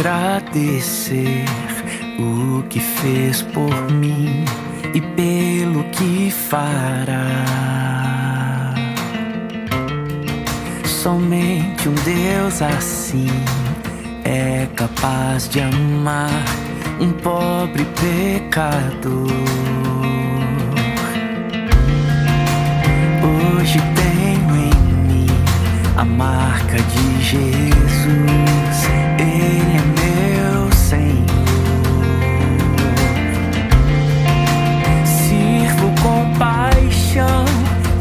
Agradecer 0.02 1.44
o 2.18 2.64
que 2.64 2.80
fez 2.80 3.40
por 3.40 3.72
mim 3.92 4.44
e 4.92 5.00
pelo 5.00 5.84
que 5.90 6.28
fará. 6.28 7.44
Somente 10.84 11.88
um 11.88 11.94
Deus 11.94 12.60
assim 12.62 13.28
é 14.24 14.66
capaz 14.74 15.48
de 15.48 15.60
amar 15.60 16.44
um 17.00 17.12
pobre 17.12 17.84
pecador. 17.84 19.30
Hoje 23.22 23.78
tenho 23.94 24.56
em 24.56 24.74
mim 25.06 25.26
a 25.96 26.04
marca 26.04 26.76
de 26.76 27.22
Jesus. 27.22 29.01
Paixão 37.12 37.44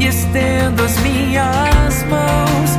e 0.00 0.06
estendo 0.06 0.82
as 0.82 0.96
minhas 0.98 2.02
mãos, 2.04 2.71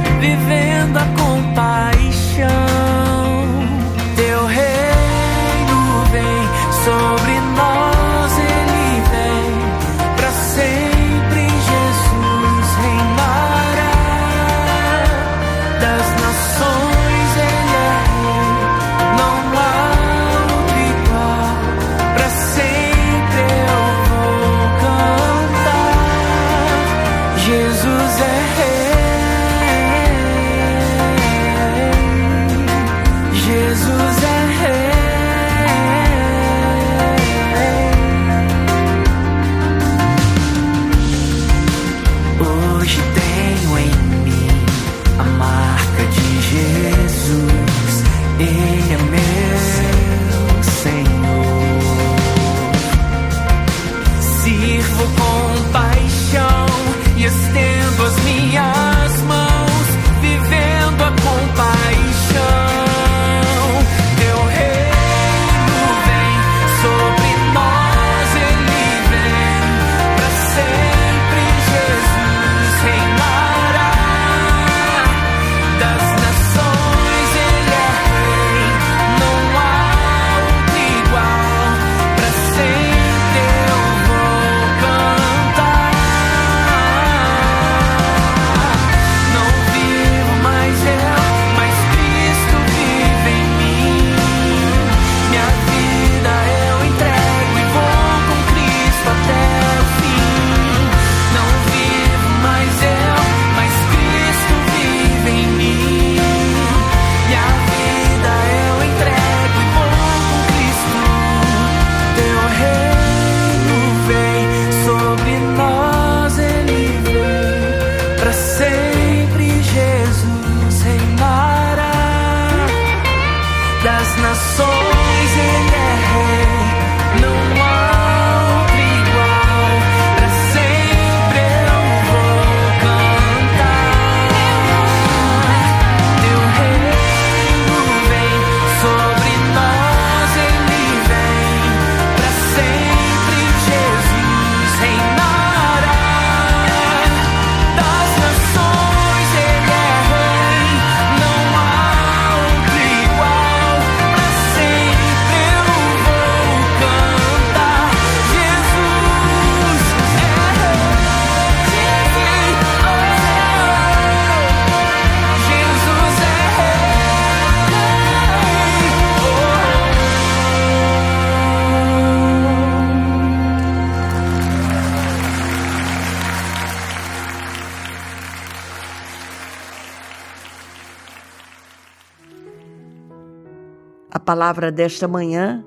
palavra 184.34 184.72
desta 184.72 185.08
manhã 185.08 185.64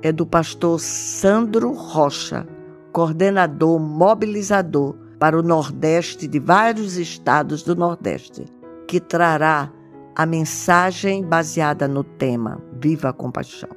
é 0.00 0.10
do 0.10 0.24
pastor 0.24 0.80
Sandro 0.80 1.72
Rocha, 1.72 2.46
coordenador 2.90 3.78
mobilizador 3.78 4.96
para 5.20 5.38
o 5.38 5.42
Nordeste 5.42 6.26
de 6.26 6.38
vários 6.38 6.96
estados 6.96 7.62
do 7.62 7.76
Nordeste, 7.76 8.46
que 8.88 9.00
trará 9.00 9.70
a 10.16 10.24
mensagem 10.24 11.22
baseada 11.22 11.86
no 11.86 12.02
tema 12.02 12.58
Viva 12.80 13.10
a 13.10 13.12
Compaixão. 13.12 13.68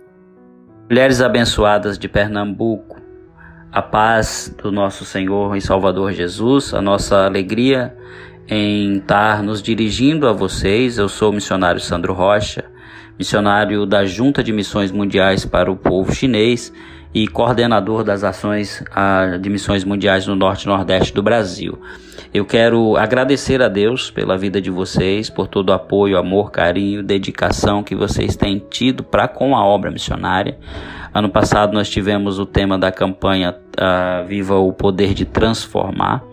Mulheres 0.90 1.20
abençoadas 1.20 2.00
de 2.00 2.08
Pernambuco, 2.08 2.96
a 3.74 3.82
paz 3.82 4.56
do 4.64 4.72
nosso 4.72 5.04
Senhor 5.04 5.58
e 5.58 5.60
Salvador 5.60 6.14
Jesus, 6.14 6.74
a 6.74 6.82
nossa 6.82 7.26
alegria 7.26 7.94
em 8.48 9.00
estar 9.00 9.44
nos 9.44 9.62
dirigindo 9.62 10.30
a 10.30 10.32
vocês. 10.32 10.98
Eu 10.98 11.10
sou 11.10 11.30
o 11.30 11.34
missionário 11.34 11.82
Sandro 11.82 12.14
Rocha, 12.14 12.64
missionário 13.20 13.86
da 13.86 14.06
Junta 14.06 14.42
de 14.42 14.54
Missões 14.54 14.94
Mundiais 14.94 15.44
para 15.44 15.70
o 15.70 15.76
Povo 15.76 16.16
Chinês 16.16 16.72
e 17.14 17.28
coordenador 17.28 18.02
das 18.02 18.24
ações 18.24 18.82
ah, 18.96 19.38
de 19.42 19.50
missões 19.50 19.84
mundiais 19.84 20.26
no 20.26 20.38
Norte 20.38 20.64
e 20.64 20.68
Nordeste 20.68 21.14
do 21.14 21.22
Brasil. 21.22 21.78
Eu 22.34 22.46
quero 22.46 22.96
agradecer 22.96 23.62
a 23.62 23.68
Deus 23.68 24.10
pela 24.10 24.38
vida 24.38 24.62
de 24.62 24.70
vocês, 24.70 25.30
por 25.30 25.48
todo 25.48 25.70
o 25.70 25.74
apoio, 25.74 26.18
amor, 26.18 26.50
carinho, 26.50 27.04
dedicação 27.04 27.84
que 27.84 27.96
vocês 27.96 28.38
têm 28.38 28.64
tido 28.70 29.04
para 29.04 29.28
com 29.28 29.54
a 29.54 29.66
obra 29.66 29.92
missionária. 29.92 30.58
Ano 31.14 31.28
passado 31.28 31.74
nós 31.74 31.90
tivemos 31.90 32.40
o 32.40 32.46
tema 32.46 32.78
da 32.78 32.90
campanha 32.92 33.54
ah, 33.78 34.24
Viva 34.26 34.56
o 34.56 34.72
Poder 34.72 35.14
de 35.14 35.26
Transformar 35.26 36.24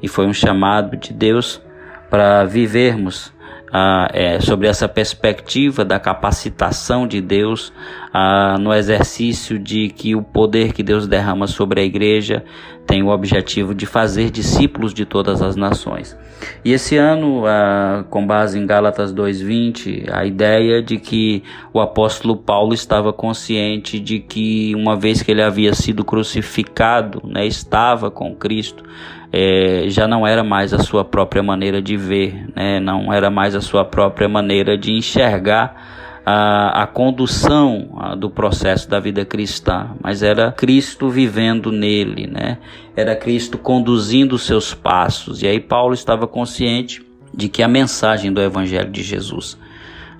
e 0.00 0.06
foi 0.06 0.26
um 0.26 0.32
chamado 0.32 0.96
de 0.96 1.12
Deus 1.12 1.60
para 2.08 2.44
vivermos 2.44 3.34
ah, 3.72 4.08
é, 4.12 4.40
sobre 4.40 4.68
essa 4.68 4.88
perspectiva 4.88 5.84
da 5.84 5.98
capacitação 5.98 7.06
de 7.06 7.20
Deus 7.20 7.72
ah, 8.12 8.56
no 8.58 8.72
exercício 8.72 9.58
de 9.58 9.88
que 9.88 10.14
o 10.14 10.22
poder 10.22 10.72
que 10.72 10.82
Deus 10.82 11.06
derrama 11.06 11.46
sobre 11.46 11.80
a 11.80 11.84
igreja 11.84 12.44
tem 12.86 13.02
o 13.02 13.08
objetivo 13.08 13.74
de 13.74 13.86
fazer 13.86 14.30
discípulos 14.30 14.94
de 14.94 15.04
todas 15.04 15.42
as 15.42 15.56
nações. 15.56 16.16
E 16.64 16.72
esse 16.72 16.96
ano, 16.96 17.46
ah, 17.46 18.04
com 18.10 18.26
base 18.26 18.58
em 18.58 18.66
Gálatas 18.66 19.12
2:20, 19.12 20.06
a 20.12 20.24
ideia 20.24 20.82
de 20.82 20.98
que 20.98 21.42
o 21.72 21.80
apóstolo 21.80 22.36
Paulo 22.36 22.74
estava 22.74 23.12
consciente 23.12 23.98
de 23.98 24.18
que 24.18 24.74
uma 24.74 24.96
vez 24.96 25.22
que 25.22 25.30
ele 25.30 25.42
havia 25.42 25.74
sido 25.74 26.04
crucificado, 26.04 27.22
né, 27.24 27.46
estava 27.46 28.10
com 28.10 28.34
Cristo, 28.34 28.84
é, 29.32 29.84
já 29.88 30.06
não 30.08 30.26
era 30.26 30.42
mais 30.42 30.72
a 30.72 30.78
sua 30.78 31.04
própria 31.04 31.42
maneira 31.42 31.82
de 31.82 31.96
ver, 31.96 32.46
né? 32.54 32.80
não 32.80 33.12
era 33.12 33.30
mais 33.30 33.54
a 33.54 33.60
sua 33.60 33.84
própria 33.84 34.28
maneira 34.28 34.78
de 34.78 34.92
enxergar 34.92 35.95
a, 36.28 36.82
a 36.82 36.86
condução 36.88 37.94
a, 37.96 38.16
do 38.16 38.28
processo 38.28 38.90
da 38.90 38.98
vida 38.98 39.24
cristã, 39.24 39.90
mas 40.02 40.24
era 40.24 40.50
Cristo 40.50 41.08
vivendo 41.08 41.70
nele, 41.70 42.26
né? 42.26 42.58
era 42.96 43.14
Cristo 43.14 43.58
conduzindo 43.58 44.34
os 44.34 44.42
seus 44.42 44.74
passos. 44.74 45.42
E 45.42 45.46
aí 45.46 45.60
Paulo 45.60 45.94
estava 45.94 46.26
consciente 46.26 47.04
de 47.32 47.48
que 47.48 47.62
a 47.62 47.68
mensagem 47.68 48.32
do 48.32 48.40
Evangelho 48.40 48.90
de 48.90 49.02
Jesus 49.02 49.56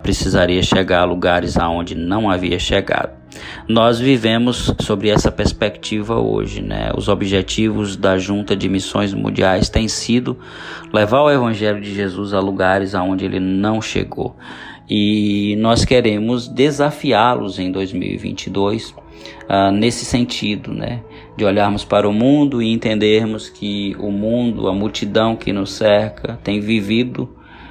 precisaria 0.02 0.62
chegar 0.62 1.00
a 1.00 1.04
lugares 1.04 1.56
aonde 1.56 1.94
não 1.94 2.30
havia 2.30 2.58
chegado. 2.58 3.16
Nós 3.66 3.98
vivemos 3.98 4.72
sobre 4.80 5.08
essa 5.08 5.32
perspectiva 5.32 6.16
hoje, 6.16 6.62
né? 6.62 6.90
Os 6.96 7.08
objetivos 7.08 7.96
da 7.96 8.16
Junta 8.16 8.54
de 8.54 8.68
Missões 8.68 9.12
Mundiais 9.12 9.68
têm 9.68 9.88
sido 9.88 10.38
levar 10.92 11.22
o 11.22 11.30
Evangelho 11.30 11.80
de 11.80 11.94
Jesus 11.94 12.32
a 12.32 12.40
lugares 12.40 12.94
aonde 12.94 13.24
ele 13.24 13.40
não 13.40 13.82
chegou. 13.82 14.36
E 14.88 15.56
nós 15.58 15.84
queremos 15.84 16.46
desafiá-los 16.46 17.58
em 17.58 17.72
2022 17.72 18.90
uh, 18.90 19.72
nesse 19.72 20.04
sentido, 20.04 20.72
né? 20.72 21.02
De 21.36 21.44
olharmos 21.44 21.84
para 21.84 22.08
o 22.08 22.12
mundo 22.12 22.62
e 22.62 22.72
entendermos 22.72 23.48
que 23.48 23.96
o 23.98 24.10
mundo, 24.10 24.68
a 24.68 24.72
multidão 24.72 25.34
que 25.34 25.52
nos 25.52 25.72
cerca, 25.72 26.38
tem 26.44 26.60
vivido 26.60 27.28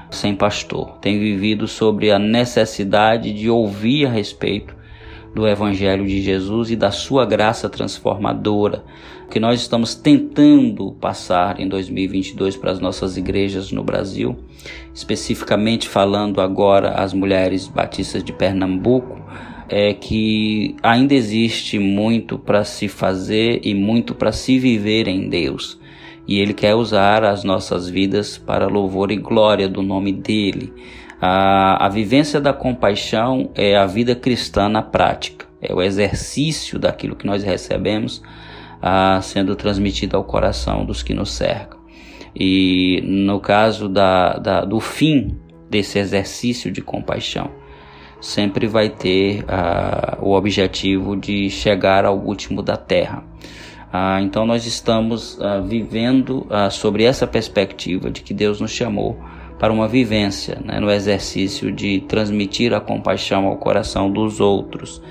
sem 0.09 0.35
pastor, 0.35 0.97
tem 0.97 1.17
vivido 1.17 1.67
sobre 1.67 2.11
a 2.11 2.19
necessidade 2.19 3.31
de 3.33 3.49
ouvir 3.49 4.05
a 4.05 4.09
respeito 4.09 4.74
do 5.35 5.45
Evangelho 5.45 6.07
de 6.07 6.21
Jesus 6.21 6.71
e 6.71 6.77
da 6.77 6.91
sua 6.91 7.25
graça 7.25 7.67
transformadora, 7.67 8.85
que 9.29 9.37
nós 9.37 9.59
estamos 9.59 9.93
tentando 9.93 10.93
passar 10.93 11.59
em 11.59 11.67
2022 11.67 12.55
para 12.55 12.71
as 12.71 12.79
nossas 12.79 13.17
igrejas 13.17 13.69
no 13.69 13.83
Brasil, 13.83 14.37
especificamente 14.93 15.89
falando 15.89 16.39
agora 16.39 16.91
às 16.91 17.13
mulheres 17.13 17.67
batistas 17.67 18.23
de 18.23 18.31
Pernambuco, 18.31 19.19
é 19.67 19.93
que 19.93 20.75
ainda 20.81 21.13
existe 21.13 21.77
muito 21.79 22.39
para 22.39 22.63
se 22.63 22.87
fazer 22.87 23.59
e 23.61 23.73
muito 23.73 24.15
para 24.15 24.31
se 24.31 24.57
viver 24.57 25.07
em 25.09 25.27
Deus. 25.27 25.77
E 26.25 26.39
Ele 26.39 26.53
quer 26.53 26.75
usar 26.75 27.25
as 27.25 27.43
nossas 27.43 27.89
vidas 27.89 28.37
para 28.37 28.67
louvor 28.67 29.11
e 29.11 29.17
glória 29.17 29.67
do 29.67 29.81
nome 29.81 30.13
dEle. 30.13 30.71
A, 31.21 31.85
a 31.85 31.89
vivência 31.89 32.41
da 32.41 32.53
compaixão 32.53 33.49
é 33.55 33.75
a 33.77 33.85
vida 33.85 34.15
cristã 34.15 34.67
na 34.67 34.81
prática, 34.81 35.45
é 35.61 35.73
o 35.73 35.81
exercício 35.81 36.77
daquilo 36.77 37.15
que 37.15 37.25
nós 37.25 37.43
recebemos 37.43 38.21
a, 38.81 39.21
sendo 39.21 39.55
transmitido 39.55 40.17
ao 40.17 40.23
coração 40.23 40.85
dos 40.85 41.01
que 41.01 41.13
nos 41.13 41.31
cercam. 41.31 41.79
E 42.35 43.01
no 43.05 43.39
caso 43.39 43.87
da, 43.87 44.33
da, 44.37 44.65
do 44.65 44.79
fim 44.79 45.39
desse 45.69 45.97
exercício 45.97 46.69
de 46.69 46.81
compaixão, 46.81 47.49
sempre 48.19 48.67
vai 48.67 48.89
ter 48.89 49.45
o 50.19 50.31
objetivo 50.33 51.15
de 51.15 51.49
chegar 51.49 52.05
ao 52.05 52.17
último 52.17 52.61
da 52.61 52.75
terra. 52.75 53.23
Então 54.21 54.45
nós 54.45 54.65
estamos 54.65 55.39
vivendo 55.65 56.45
sobre 56.71 57.03
essa 57.03 57.25
perspectiva 57.25 58.11
de 58.11 58.21
que 58.21 58.33
Deus 58.33 58.59
nos 58.59 58.71
chamou 58.71 59.17
para 59.59 59.71
uma 59.71 59.87
vivência 59.87 60.61
né, 60.63 60.79
no 60.79 60.91
exercício 60.91 61.71
de 61.71 62.01
transmitir 62.01 62.73
a 62.73 62.79
compaixão 62.79 63.45
ao 63.45 63.57
coração 63.57 64.11
dos 64.11 64.39
outros. 64.39 65.01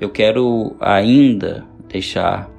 Eu 0.00 0.10
quero 0.10 0.76
ainda 0.80 1.64
deixar 1.88 2.50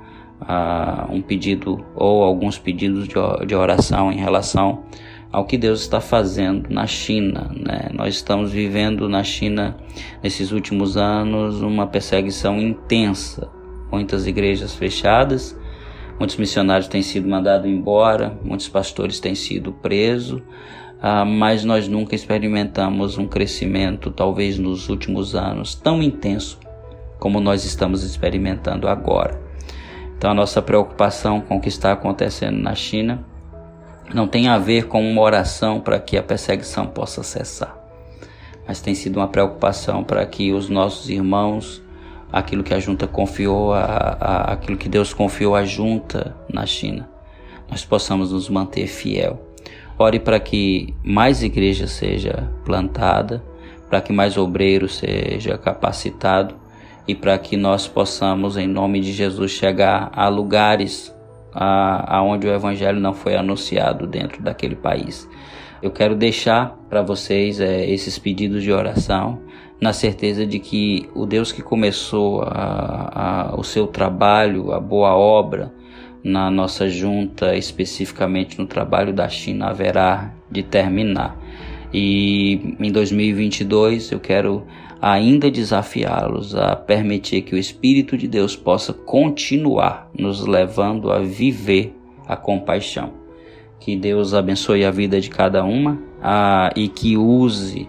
uh, 0.41 1.13
um 1.13 1.21
pedido 1.21 1.85
ou 1.95 2.23
alguns 2.23 2.57
pedidos 2.57 3.07
de, 3.07 3.15
de 3.45 3.55
oração 3.55 4.11
em 4.11 4.17
relação 4.17 4.83
ao 5.31 5.45
que 5.45 5.57
Deus 5.57 5.81
está 5.81 5.99
fazendo 5.99 6.69
na 6.69 6.87
China. 6.87 7.51
Né? 7.53 7.89
Nós 7.93 8.15
estamos 8.15 8.51
vivendo 8.51 9.09
na 9.09 9.23
China, 9.23 9.75
nesses 10.23 10.51
últimos 10.51 10.95
anos, 10.95 11.61
uma 11.61 11.85
perseguição 11.85 12.57
intensa. 12.57 13.49
Muitas 13.91 14.25
igrejas 14.25 14.73
fechadas, 14.73 15.57
muitos 16.17 16.37
missionários 16.37 16.87
têm 16.87 17.01
sido 17.01 17.27
mandados 17.27 17.69
embora, 17.69 18.39
muitos 18.43 18.67
pastores 18.67 19.19
têm 19.19 19.35
sido 19.35 19.73
presos, 19.73 20.41
ah, 21.07 21.23
mas 21.23 21.63
nós 21.63 21.87
nunca 21.87 22.15
experimentamos 22.15 23.19
um 23.19 23.27
crescimento, 23.27 24.09
talvez 24.09 24.57
nos 24.57 24.89
últimos 24.89 25.35
anos, 25.35 25.75
tão 25.75 26.01
intenso 26.01 26.59
como 27.19 27.39
nós 27.39 27.63
estamos 27.63 28.01
experimentando 28.01 28.87
agora. 28.87 29.39
Então, 30.17 30.31
a 30.31 30.33
nossa 30.33 30.63
preocupação 30.63 31.41
com 31.41 31.57
o 31.57 31.61
que 31.61 31.69
está 31.69 31.91
acontecendo 31.91 32.57
na 32.57 32.73
China 32.73 33.23
não 34.15 34.27
tem 34.27 34.47
a 34.47 34.57
ver 34.57 34.87
com 34.87 35.07
uma 35.07 35.21
oração 35.21 35.79
para 35.79 35.99
que 35.99 36.17
a 36.17 36.23
perseguição 36.23 36.87
possa 36.87 37.21
cessar, 37.21 37.77
mas 38.67 38.81
tem 38.81 38.95
sido 38.95 39.17
uma 39.17 39.27
preocupação 39.27 40.03
para 40.03 40.25
que 40.25 40.53
os 40.53 40.69
nossos 40.69 41.07
irmãos, 41.07 41.83
aquilo 42.31 42.63
que 42.63 42.73
a 42.73 42.79
junta 42.79 43.05
confiou, 43.05 43.75
a, 43.75 43.83
a, 44.19 44.53
aquilo 44.53 44.75
que 44.75 44.89
Deus 44.89 45.13
confiou 45.13 45.55
à 45.55 45.63
junta 45.63 46.35
na 46.51 46.65
China, 46.65 47.07
nós 47.69 47.85
possamos 47.85 48.31
nos 48.31 48.49
manter 48.49 48.87
fiel 48.87 49.44
Ore 49.97 50.19
para 50.19 50.39
que 50.39 50.93
mais 51.03 51.41
igreja 51.41 51.87
seja 51.87 52.51
plantada, 52.65 53.41
para 53.89 54.01
que 54.01 54.11
mais 54.11 54.37
obreiro 54.37 54.89
seja 54.89 55.57
capacitado 55.57 56.55
e 57.07 57.15
para 57.15 57.37
que 57.37 57.55
nós 57.55 57.87
possamos, 57.87 58.57
em 58.57 58.67
nome 58.67 58.99
de 58.99 59.13
Jesus, 59.13 59.51
chegar 59.51 60.11
a 60.13 60.27
lugares 60.27 61.13
aonde 61.53 62.47
o 62.47 62.53
Evangelho 62.53 62.99
não 62.99 63.13
foi 63.13 63.35
anunciado 63.35 64.05
dentro 64.05 64.43
daquele 64.43 64.75
país. 64.75 65.27
Eu 65.81 65.91
quero 65.91 66.15
deixar 66.15 66.75
para 66.89 67.01
vocês 67.01 67.61
é, 67.61 67.89
esses 67.89 68.19
pedidos 68.19 68.63
de 68.63 68.71
oração, 68.71 69.39
na 69.79 69.93
certeza 69.93 70.45
de 70.45 70.59
que 70.59 71.09
o 71.13 71.25
Deus 71.25 71.51
que 71.51 71.61
começou 71.61 72.41
a, 72.41 73.51
a, 73.51 73.55
o 73.55 73.63
seu 73.63 73.87
trabalho, 73.87 74.73
a 74.73 74.79
boa 74.79 75.15
obra, 75.15 75.71
na 76.25 76.49
nossa 76.49 76.89
junta, 76.89 77.55
especificamente 77.55 78.57
no 78.57 78.65
trabalho 78.65 79.13
da 79.13 79.29
China, 79.29 79.67
haverá 79.67 80.33
de 80.49 80.63
terminar. 80.63 81.37
E 81.93 82.75
em 82.79 82.91
2022 82.91 84.11
eu 84.11 84.19
quero 84.19 84.65
ainda 84.99 85.51
desafiá-los 85.51 86.55
a 86.55 86.75
permitir 86.75 87.43
que 87.43 87.53
o 87.53 87.59
Espírito 87.59 88.17
de 88.17 88.27
Deus 88.27 88.55
possa 88.55 88.91
continuar 88.91 90.09
nos 90.17 90.47
levando 90.47 91.11
a 91.11 91.19
viver 91.19 91.95
a 92.27 92.35
compaixão. 92.35 93.13
Que 93.79 93.95
Deus 93.95 94.33
abençoe 94.33 94.83
a 94.83 94.89
vida 94.89 95.21
de 95.21 95.29
cada 95.29 95.63
uma 95.63 96.01
a, 96.23 96.71
e 96.75 96.87
que 96.87 97.15
use 97.15 97.87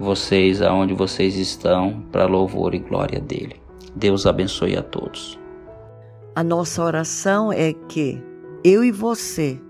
vocês 0.00 0.60
aonde 0.60 0.94
vocês 0.94 1.36
estão 1.36 2.02
para 2.10 2.26
louvor 2.26 2.74
e 2.74 2.80
glória 2.80 3.20
dele. 3.20 3.54
Deus 3.94 4.26
abençoe 4.26 4.76
a 4.76 4.82
todos. 4.82 5.41
A 6.34 6.42
nossa 6.42 6.82
oração 6.82 7.52
é 7.52 7.74
que 7.74 8.22
eu 8.64 8.82
e 8.82 8.90
você 8.90 9.60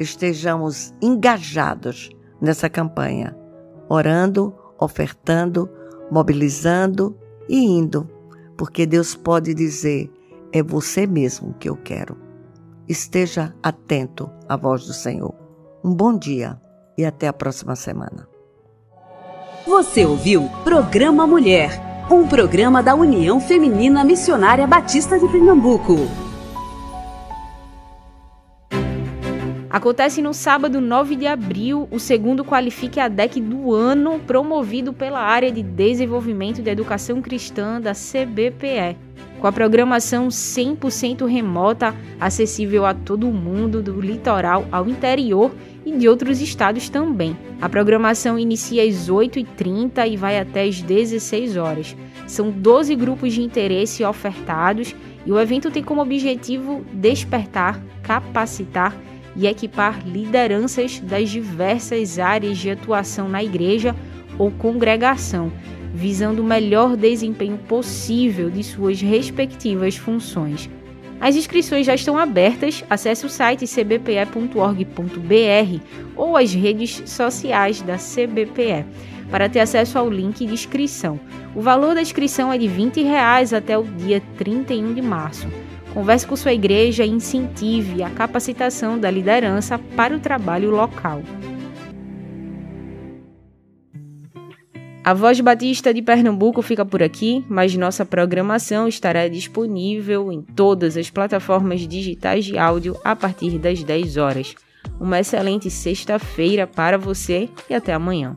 estejamos 0.00 0.94
engajados 1.02 2.08
nessa 2.40 2.70
campanha, 2.70 3.36
orando, 3.86 4.54
ofertando, 4.78 5.68
mobilizando 6.10 7.14
e 7.48 7.62
indo, 7.62 8.08
porque 8.56 8.86
Deus 8.86 9.14
pode 9.14 9.52
dizer: 9.52 10.10
é 10.52 10.62
você 10.62 11.06
mesmo 11.06 11.52
que 11.54 11.68
eu 11.68 11.76
quero. 11.76 12.16
Esteja 12.88 13.54
atento 13.62 14.30
à 14.48 14.56
voz 14.56 14.86
do 14.86 14.94
Senhor. 14.94 15.34
Um 15.84 15.92
bom 15.92 16.16
dia 16.16 16.58
e 16.96 17.04
até 17.04 17.28
a 17.28 17.32
próxima 17.32 17.76
semana. 17.76 18.26
Você 19.66 20.06
ouviu 20.06 20.48
Programa 20.64 21.26
Mulher 21.26 21.95
um 22.10 22.26
programa 22.26 22.82
da 22.82 22.94
União 22.94 23.40
Feminina 23.40 24.04
Missionária 24.04 24.66
Batista 24.66 25.18
de 25.18 25.26
Pernambuco. 25.28 26.25
Acontece 29.76 30.22
no 30.22 30.32
sábado 30.32 30.80
9 30.80 31.16
de 31.16 31.26
abril 31.26 31.86
o 31.90 32.00
segundo 32.00 32.42
Qualifique 32.42 32.98
a 32.98 33.08
DEC 33.08 33.42
do 33.42 33.74
ano, 33.74 34.18
promovido 34.26 34.90
pela 34.90 35.20
área 35.20 35.52
de 35.52 35.62
desenvolvimento 35.62 36.62
da 36.62 36.70
educação 36.70 37.20
cristã 37.20 37.78
da 37.78 37.92
CBPE. 37.92 38.96
Com 39.38 39.46
a 39.46 39.52
programação 39.52 40.28
100% 40.28 41.26
remota, 41.26 41.94
acessível 42.18 42.86
a 42.86 42.94
todo 42.94 43.26
mundo, 43.26 43.82
do 43.82 44.00
litoral 44.00 44.64
ao 44.72 44.88
interior 44.88 45.54
e 45.84 45.92
de 45.94 46.08
outros 46.08 46.40
estados 46.40 46.88
também. 46.88 47.36
A 47.60 47.68
programação 47.68 48.38
inicia 48.38 48.82
às 48.82 49.10
8h30 49.10 50.10
e 50.10 50.16
vai 50.16 50.38
até 50.38 50.62
às 50.62 50.80
16 50.80 51.58
horas. 51.58 51.94
São 52.26 52.50
12 52.50 52.94
grupos 52.94 53.34
de 53.34 53.42
interesse 53.42 54.02
ofertados 54.02 54.96
e 55.26 55.30
o 55.30 55.38
evento 55.38 55.70
tem 55.70 55.82
como 55.82 56.00
objetivo 56.00 56.82
despertar, 56.94 57.78
capacitar 58.02 58.94
e 59.36 59.46
equipar 59.46 60.00
lideranças 60.06 60.98
das 61.00 61.30
diversas 61.30 62.18
áreas 62.18 62.58
de 62.58 62.70
atuação 62.70 63.28
na 63.28 63.44
igreja 63.44 63.94
ou 64.38 64.50
congregação, 64.50 65.52
visando 65.94 66.42
o 66.42 66.46
melhor 66.46 66.96
desempenho 66.96 67.58
possível 67.58 68.50
de 68.50 68.62
suas 68.62 69.00
respectivas 69.00 69.96
funções. 69.96 70.68
As 71.20 71.34
inscrições 71.34 71.86
já 71.86 71.94
estão 71.94 72.18
abertas. 72.18 72.84
Acesse 72.90 73.24
o 73.24 73.28
site 73.28 73.66
cbpe.org.br 73.66 74.90
ou 76.14 76.36
as 76.36 76.52
redes 76.52 77.02
sociais 77.06 77.80
da 77.80 77.96
CBPE 77.96 78.84
para 79.30 79.48
ter 79.48 79.60
acesso 79.60 79.98
ao 79.98 80.08
link 80.08 80.46
de 80.46 80.52
inscrição. 80.52 81.18
O 81.54 81.60
valor 81.60 81.94
da 81.94 82.02
inscrição 82.02 82.52
é 82.52 82.58
de 82.58 82.68
20 82.68 83.02
reais 83.02 83.52
até 83.52 83.76
o 83.78 83.82
dia 83.82 84.22
31 84.36 84.94
de 84.94 85.02
março. 85.02 85.48
Converse 85.96 86.26
com 86.26 86.36
sua 86.36 86.52
igreja 86.52 87.06
e 87.06 87.08
incentive 87.08 88.02
a 88.02 88.10
capacitação 88.10 88.98
da 88.98 89.10
liderança 89.10 89.78
para 89.78 90.14
o 90.14 90.20
trabalho 90.20 90.70
local. 90.70 91.22
A 95.02 95.14
Voz 95.14 95.40
Batista 95.40 95.94
de 95.94 96.02
Pernambuco 96.02 96.60
fica 96.60 96.84
por 96.84 97.02
aqui, 97.02 97.42
mas 97.48 97.74
nossa 97.74 98.04
programação 98.04 98.86
estará 98.86 99.26
disponível 99.26 100.30
em 100.30 100.42
todas 100.42 100.98
as 100.98 101.08
plataformas 101.08 101.88
digitais 101.88 102.44
de 102.44 102.58
áudio 102.58 102.94
a 103.02 103.16
partir 103.16 103.58
das 103.58 103.82
10 103.82 104.18
horas. 104.18 104.54
Uma 105.00 105.20
excelente 105.20 105.70
sexta-feira 105.70 106.66
para 106.66 106.98
você 106.98 107.48
e 107.70 107.74
até 107.74 107.94
amanhã. 107.94 108.36